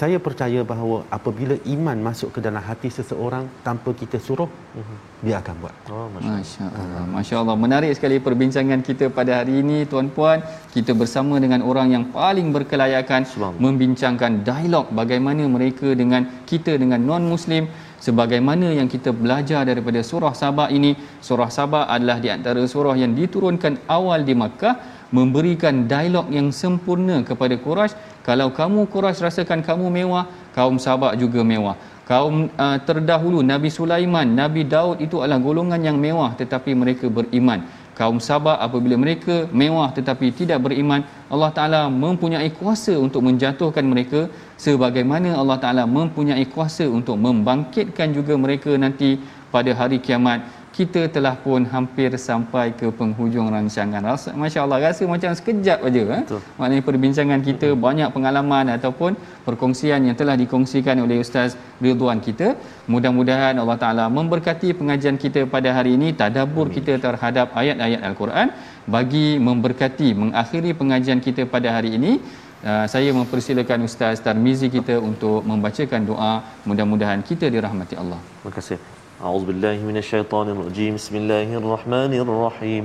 saya 0.00 0.16
percaya 0.26 0.60
bahawa 0.70 0.96
apabila 1.16 1.54
iman 1.74 1.98
masuk 2.08 2.28
ke 2.36 2.40
dalam 2.46 2.62
hati 2.68 2.88
seseorang 2.98 3.44
tanpa 3.66 3.90
kita 4.00 4.18
suruh 4.26 4.48
uh-huh. 4.48 4.98
dia 5.24 5.36
akan 5.40 5.54
buat. 5.62 5.74
Oh 5.94 6.06
masya-Allah. 6.16 7.04
masya-Allah. 7.16 7.56
Menarik 7.64 7.92
sekali 7.96 8.16
perbincangan 8.28 8.80
kita 8.88 9.08
pada 9.18 9.40
hari 9.40 9.54
ini 9.64 9.78
tuan-puan. 9.92 10.40
Kita 10.76 10.92
bersama 11.02 11.36
dengan 11.44 11.60
orang 11.70 11.88
yang 11.96 12.04
paling 12.16 12.48
berkelayakan 12.56 13.24
membincangkan 13.66 14.44
dialog 14.48 14.86
bagaimana 15.00 15.44
mereka 15.56 15.88
dengan 16.02 16.44
kita 16.50 16.74
dengan 16.82 17.00
non 17.10 17.24
muslim 17.32 17.64
sebagaimana 18.06 18.68
yang 18.78 18.88
kita 18.94 19.10
belajar 19.22 19.62
daripada 19.70 20.00
surah 20.10 20.32
Sabah 20.42 20.68
ini 20.76 20.92
surah 21.28 21.50
Sabah 21.56 21.84
adalah 21.94 22.18
di 22.24 22.28
antara 22.36 22.62
surah 22.72 22.96
yang 23.02 23.12
diturunkan 23.20 23.74
awal 23.96 24.24
di 24.28 24.34
Makkah 24.42 24.74
memberikan 25.10 25.90
dialog 25.90 26.26
yang 26.30 26.48
sempurna 26.54 27.22
kepada 27.26 27.54
Quraisy 27.58 27.94
kalau 28.26 28.48
kamu 28.54 28.86
Quraisy 28.92 29.20
rasakan 29.26 29.60
kamu 29.66 29.86
mewah 29.98 30.24
kaum 30.54 30.78
Sabak 30.78 31.18
juga 31.22 31.42
mewah. 31.42 31.76
Kaum 32.10 32.50
uh, 32.58 32.78
terdahulu 32.82 33.38
Nabi 33.38 33.70
Sulaiman 33.70 34.26
Nabi 34.26 34.66
Daud 34.66 34.98
itu 34.98 35.22
adalah 35.22 35.38
golongan 35.38 35.78
yang 35.78 35.94
mewah 35.94 36.34
tetapi 36.40 36.74
mereka 36.74 37.06
beriman. 37.06 37.62
Kaum 37.94 38.18
Sabak 38.18 38.58
apabila 38.66 38.96
mereka 38.96 39.46
mewah 39.60 39.88
tetapi 39.98 40.26
tidak 40.34 40.58
beriman 40.64 41.06
Allah 41.30 41.50
Taala 41.56 41.82
mempunyai 41.86 42.50
kuasa 42.58 42.94
untuk 43.06 43.22
menjatuhkan 43.28 43.84
mereka. 43.92 44.20
Sebagaimana 44.64 45.38
Allah 45.40 45.58
Taala 45.62 45.84
mempunyai 45.98 46.44
kuasa 46.54 46.86
untuk 46.98 47.16
membangkitkan 47.26 48.10
juga 48.16 48.34
mereka 48.44 48.74
nanti 48.84 49.10
pada 49.54 49.70
hari 49.74 49.98
kiamat 50.06 50.40
kita 50.76 51.00
telah 51.14 51.34
pun 51.44 51.60
hampir 51.72 52.10
sampai 52.28 52.66
ke 52.80 52.86
penghujung 52.98 53.46
rancangan. 53.54 54.02
Rasa 54.10 54.30
masya-Allah 54.42 54.78
rasa 54.86 55.02
macam 55.12 55.30
sekejap 55.38 55.78
aja 55.88 56.02
eh. 56.18 56.22
Maknanya 56.58 56.84
perbincangan 56.88 57.40
kita 57.48 57.68
Betul. 57.74 57.82
banyak 57.86 58.08
pengalaman 58.16 58.66
ataupun 58.76 59.12
perkongsian 59.46 60.06
yang 60.08 60.16
telah 60.20 60.36
dikongsikan 60.42 60.96
oleh 61.04 61.18
Ustaz 61.24 61.58
Ridwan 61.84 62.20
kita. 62.28 62.54
Mudah-mudahan 62.92 63.54
Allah 63.62 63.78
Taala 63.82 64.04
memberkati 64.18 64.70
pengajian 64.80 65.18
kita 65.24 65.42
pada 65.54 65.72
hari 65.78 65.92
ini, 65.98 66.10
tadabbur 66.20 66.68
kita 66.76 66.94
terhadap 67.06 67.50
ayat-ayat 67.62 68.00
Al-Quran 68.10 68.48
bagi 68.96 69.26
memberkati 69.48 70.08
mengakhiri 70.22 70.72
pengajian 70.82 71.20
kita 71.26 71.44
pada 71.56 71.70
hari 71.78 71.92
ini. 71.98 72.14
Uh, 72.60 72.84
saya 72.92 73.10
mempersilakan 73.16 73.88
Ustaz 73.88 74.20
Tarmizi 74.20 74.68
kita 74.68 75.00
untuk 75.00 75.40
membacakan 75.50 76.04
doa 76.04 76.32
mudah-mudahan 76.68 77.24
kita 77.24 77.48
dirahmati 77.48 77.96
Allah. 77.96 78.20
Terima 78.20 78.52
kasih. 78.60 78.99
أعوذ 79.20 79.44
بالله 79.52 79.76
من 79.84 79.96
الشيطان 80.00 80.48
الرجيم. 80.48 80.96
بسم 80.96 81.14
الله 81.16 81.48
الرحمن 81.60 82.12
الرحيم. 82.24 82.84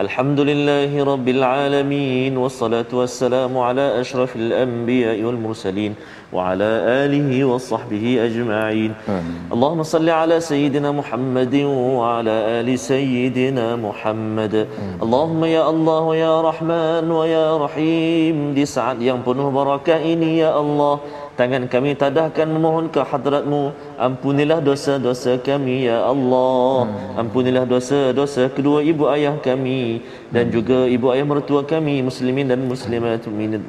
الحمد 0.00 0.40
لله 0.40 0.90
رب 1.04 1.28
العالمين 1.28 2.32
والصلاة 2.32 2.88
والسلام 2.88 3.52
على 3.52 4.00
أشرف 4.00 4.36
الأنبياء 4.36 5.20
والمرسلين 5.20 5.92
وعلى 6.32 6.70
آله 7.04 7.30
وصحبه 7.44 8.04
أجمعين. 8.26 8.90
آمين. 9.08 9.52
اللهم 9.52 9.80
صل 9.82 10.08
على 10.08 10.40
سيدنا 10.40 10.88
محمد 10.88 11.54
وعلى 12.00 12.36
آل 12.64 12.68
سيدنا 12.78 13.76
محمد. 13.76 14.54
آمين. 14.64 14.98
اللهم 15.04 15.40
يا 15.44 15.62
الله 15.68 16.04
يا 16.16 16.34
رحمن 16.48 17.04
ويا 17.10 17.48
رحيم 17.64 18.36
دي 18.56 18.64
سعد 18.64 19.04
yang 19.04 19.20
penuh 19.20 19.52
barakah 19.52 20.00
ini 20.00 20.40
ya 20.40 20.56
Allah. 20.56 20.96
Tangan 21.34 21.66
kami 21.66 21.98
tadahkan 21.98 22.46
memohon 22.46 22.86
ke 22.94 23.02
hadratmu 23.02 23.74
ampunilah 23.96 24.58
dosa-dosa 24.58 25.38
kami 25.38 25.86
ya 25.86 26.02
Allah. 26.02 26.90
Ampunilah 27.22 27.64
dosa-dosa 27.64 28.50
kedua 28.50 28.82
ibu 28.82 29.06
ayah 29.14 29.38
kami 29.38 30.02
dan 30.34 30.50
juga 30.50 30.90
ibu 30.90 31.14
ayah 31.14 31.22
mertua 31.22 31.62
kami 31.62 32.02
muslimin 32.02 32.50
dan 32.50 32.66
muslimat 32.66 33.22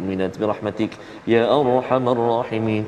minat 0.09 0.33
birahmatik. 0.41 0.97
Ya 1.29 1.45
arhamar 1.45 2.17
rahimin. 2.17 2.83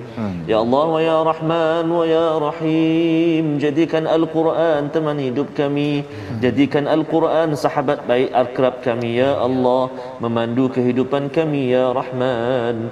Ya 0.49 0.57
Allah 0.63 0.85
wa 0.95 1.01
ya 1.09 1.17
Rahman 1.29 1.85
wa 1.85 2.03
ya 2.09 2.27
Rahim. 2.41 3.61
Jadikan 3.63 4.09
Al-Quran 4.09 4.89
teman 4.89 5.21
hidup 5.21 5.53
kami. 5.53 6.01
Jadikan 6.41 6.89
Al-Quran 6.89 7.53
sahabat 7.53 8.09
baik 8.09 8.33
akrab 8.43 8.81
kami 8.81 9.21
ya 9.21 9.37
Allah. 9.37 9.93
Memandu 10.23 10.65
kehidupan 10.73 11.29
kami 11.37 11.77
ya 11.77 11.93
Rahman. 11.93 12.89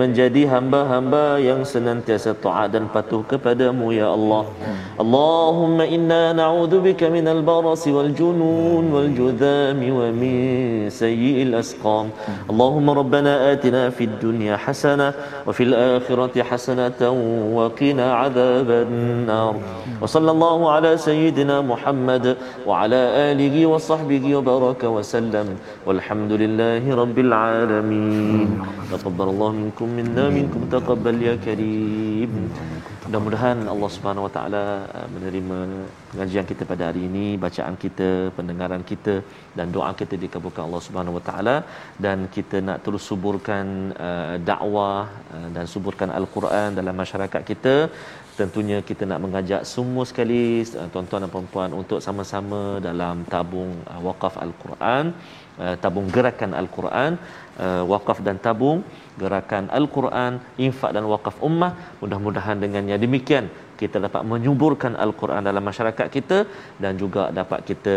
Menjadi 0.00 0.46
hamba-hamba 0.54 1.42
yang 1.42 1.66
senantiasa 1.66 2.38
taat 2.38 2.70
dan 2.70 2.86
patuh 2.86 3.26
kepadamu 3.26 3.55
ya 3.92 4.08
Allah 4.12 4.44
Allahumma 4.98 5.84
inna 5.86 6.32
na'udzubika 6.32 7.10
minal 7.12 7.42
barasi 7.42 7.92
wal 7.92 8.08
junun 8.12 8.88
wal 8.92 9.08
judhami 9.12 9.92
wa 9.92 10.08
min 10.12 10.88
sayyi'il 10.88 11.52
asqam 11.54 12.12
Allahumma 12.48 12.94
rabbana 12.96 13.52
atina 13.52 13.90
fid 13.92 14.20
dunya 14.20 14.56
hasanah 14.56 15.12
wa 15.44 15.52
fil 15.52 15.74
akhirati 15.74 16.40
hasanatan 16.40 17.12
wa 17.52 17.68
qina 17.72 18.24
adhaban 18.24 19.26
nar 19.28 19.54
wa 20.00 20.04
sallallahu 20.04 20.68
ala 20.72 20.96
sayyidina 20.96 21.60
Muhammad 21.64 22.36
wa 22.64 22.82
ala 22.84 23.32
alihi 23.32 23.68
wa 23.68 23.76
sahbihi 23.76 24.34
wa 24.40 24.42
baraka 24.48 24.88
wa 24.88 25.04
sallam 25.04 25.56
walhamdulillahi 25.84 26.88
rabbil 27.02 27.32
alamin 27.32 28.60
taqabbalallahu 28.92 29.56
minkum 29.60 29.92
Mudah-mudahan 33.06 33.58
Allah 33.72 33.90
Subhanahu 33.94 34.24
Wa 34.26 34.32
Taala 34.36 34.62
uh, 34.98 35.08
menerima 35.14 35.58
pengajian 36.10 36.46
kita 36.50 36.62
pada 36.70 36.82
hari 36.88 37.02
ini, 37.08 37.26
bacaan 37.44 37.74
kita, 37.84 38.08
pendengaran 38.36 38.82
kita 38.90 39.14
dan 39.58 39.66
doa 39.74 39.90
kita 40.00 40.14
dikabulkan 40.24 40.62
Allah 40.66 40.82
Subhanahu 40.86 41.16
Wa 41.18 41.22
Taala 41.28 41.56
dan 42.04 42.26
kita 42.36 42.58
nak 42.68 42.78
terus 42.84 43.06
suburkan 43.10 43.94
uh, 44.08 44.34
dakwah 44.50 45.06
uh, 45.36 45.48
dan 45.54 45.64
suburkan 45.74 46.10
al-Quran 46.18 46.68
dalam 46.80 46.98
masyarakat 47.02 47.42
kita. 47.50 47.76
Tentunya 48.40 48.78
kita 48.88 49.06
nak 49.10 49.22
mengajak 49.24 49.62
semua 49.74 50.04
sekali 50.10 50.42
uh, 50.66 50.88
tuan-tuan 50.90 51.22
dan 51.24 51.30
puan-puan 51.34 51.70
untuk 51.80 52.02
sama-sama 52.06 52.82
dalam 52.88 53.22
tabung 53.34 53.70
uh, 53.86 54.00
wakaf 54.08 54.34
al-Quran, 54.46 55.14
uh, 55.62 55.74
tabung 55.84 56.10
gerakan 56.16 56.58
al-Quran, 56.62 57.12
uh, 57.62 57.82
wakaf 57.94 58.18
dan 58.26 58.38
tabung 58.48 58.80
gerakan 59.22 59.64
Al-Quran, 59.78 60.32
infak 60.66 60.90
dan 60.96 61.04
wakaf 61.12 61.36
ummah. 61.48 61.72
Mudah-mudahan 62.02 62.58
dengannya 62.64 62.98
demikian 63.04 63.46
kita 63.82 63.96
dapat 64.06 64.22
menyuburkan 64.30 64.92
Al-Quran 65.04 65.42
dalam 65.48 65.64
masyarakat 65.70 66.06
kita 66.16 66.38
dan 66.82 66.92
juga 67.02 67.22
dapat 67.40 67.60
kita 67.70 67.94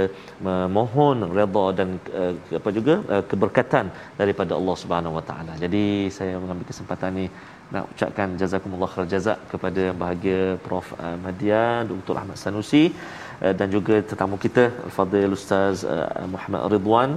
memohon 0.47 1.17
redha 1.38 1.65
dan 1.80 1.89
uh, 2.22 2.34
apa 2.59 2.70
juga 2.78 2.95
uh, 3.13 3.24
keberkatan 3.32 3.86
daripada 4.22 4.51
Allah 4.59 4.76
Subhanahu 4.84 5.17
Wa 5.17 5.24
Taala. 5.30 5.53
Jadi 5.63 5.86
saya 6.17 6.36
mengambil 6.41 6.67
kesempatan 6.72 7.17
ini 7.17 7.28
nak 7.74 7.86
ucapkan 7.93 8.30
jazakumullah 8.41 8.89
khair 8.93 9.07
jazak 9.13 9.39
kepada 9.51 9.84
bahagia 10.01 10.41
Prof 10.65 10.88
Madia 11.26 11.63
Dr. 11.91 12.15
Ahmad 12.22 12.38
Sanusi 12.43 12.84
uh, 13.43 13.53
dan 13.59 13.67
juga 13.76 13.97
tetamu 14.11 14.38
kita 14.45 14.65
Al-Fadhil 14.88 15.38
Ustaz 15.39 15.86
uh, 15.95 16.28
Muhammad 16.34 16.63
Ridwan 16.74 17.11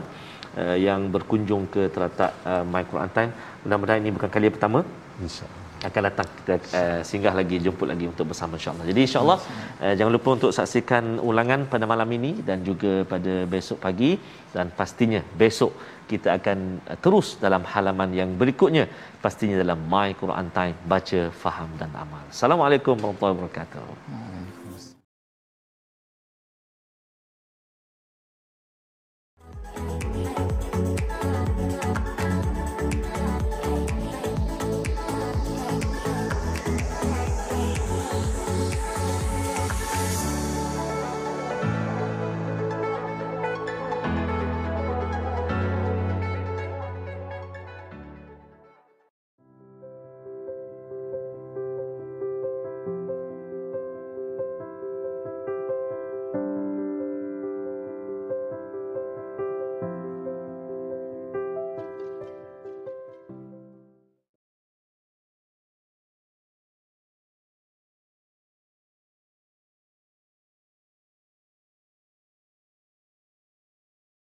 uh, 0.59 0.77
yang 0.77 1.09
berkunjung 1.15 1.65
ke 1.75 1.89
terletak 1.95 2.33
uh, 2.45 2.65
My 2.73 2.85
Quran 2.85 3.11
Time 3.17 3.33
Mudah-mudahan 3.63 4.03
ini 4.03 4.11
bukan 4.17 4.31
kali 4.35 4.49
pertama. 4.55 4.81
InsyaAllah. 5.23 5.61
Akan 5.89 6.03
datang 6.07 6.29
kita 6.39 6.55
uh, 6.79 7.01
singgah 7.09 7.35
lagi, 7.39 7.57
jemput 7.65 7.87
lagi 7.91 8.07
untuk 8.11 8.27
bersama 8.31 8.55
insyaAllah. 8.59 8.87
Jadi 8.91 9.01
insyaAllah 9.07 9.39
uh, 9.83 9.95
jangan 9.99 10.13
lupa 10.17 10.29
untuk 10.37 10.53
saksikan 10.59 11.05
ulangan 11.31 11.67
pada 11.73 11.87
malam 11.93 12.11
ini 12.19 12.33
dan 12.49 12.63
juga 12.69 12.93
pada 13.13 13.35
besok 13.55 13.79
pagi. 13.87 14.11
Dan 14.55 14.71
pastinya 14.79 15.21
besok 15.43 15.75
kita 16.11 16.39
akan 16.39 16.59
uh, 16.91 16.99
terus 17.05 17.39
dalam 17.45 17.63
halaman 17.75 18.11
yang 18.21 18.31
berikutnya. 18.43 18.87
Pastinya 19.27 19.59
dalam 19.63 19.79
My 19.95 20.11
Quran 20.23 20.49
Time, 20.59 20.77
baca, 20.95 21.21
faham 21.43 21.71
dan 21.83 21.91
amal. 22.05 22.23
Assalamualaikum 22.35 22.99
warahmatullahi 22.99 23.39
wabarakatuh. 23.39 24.52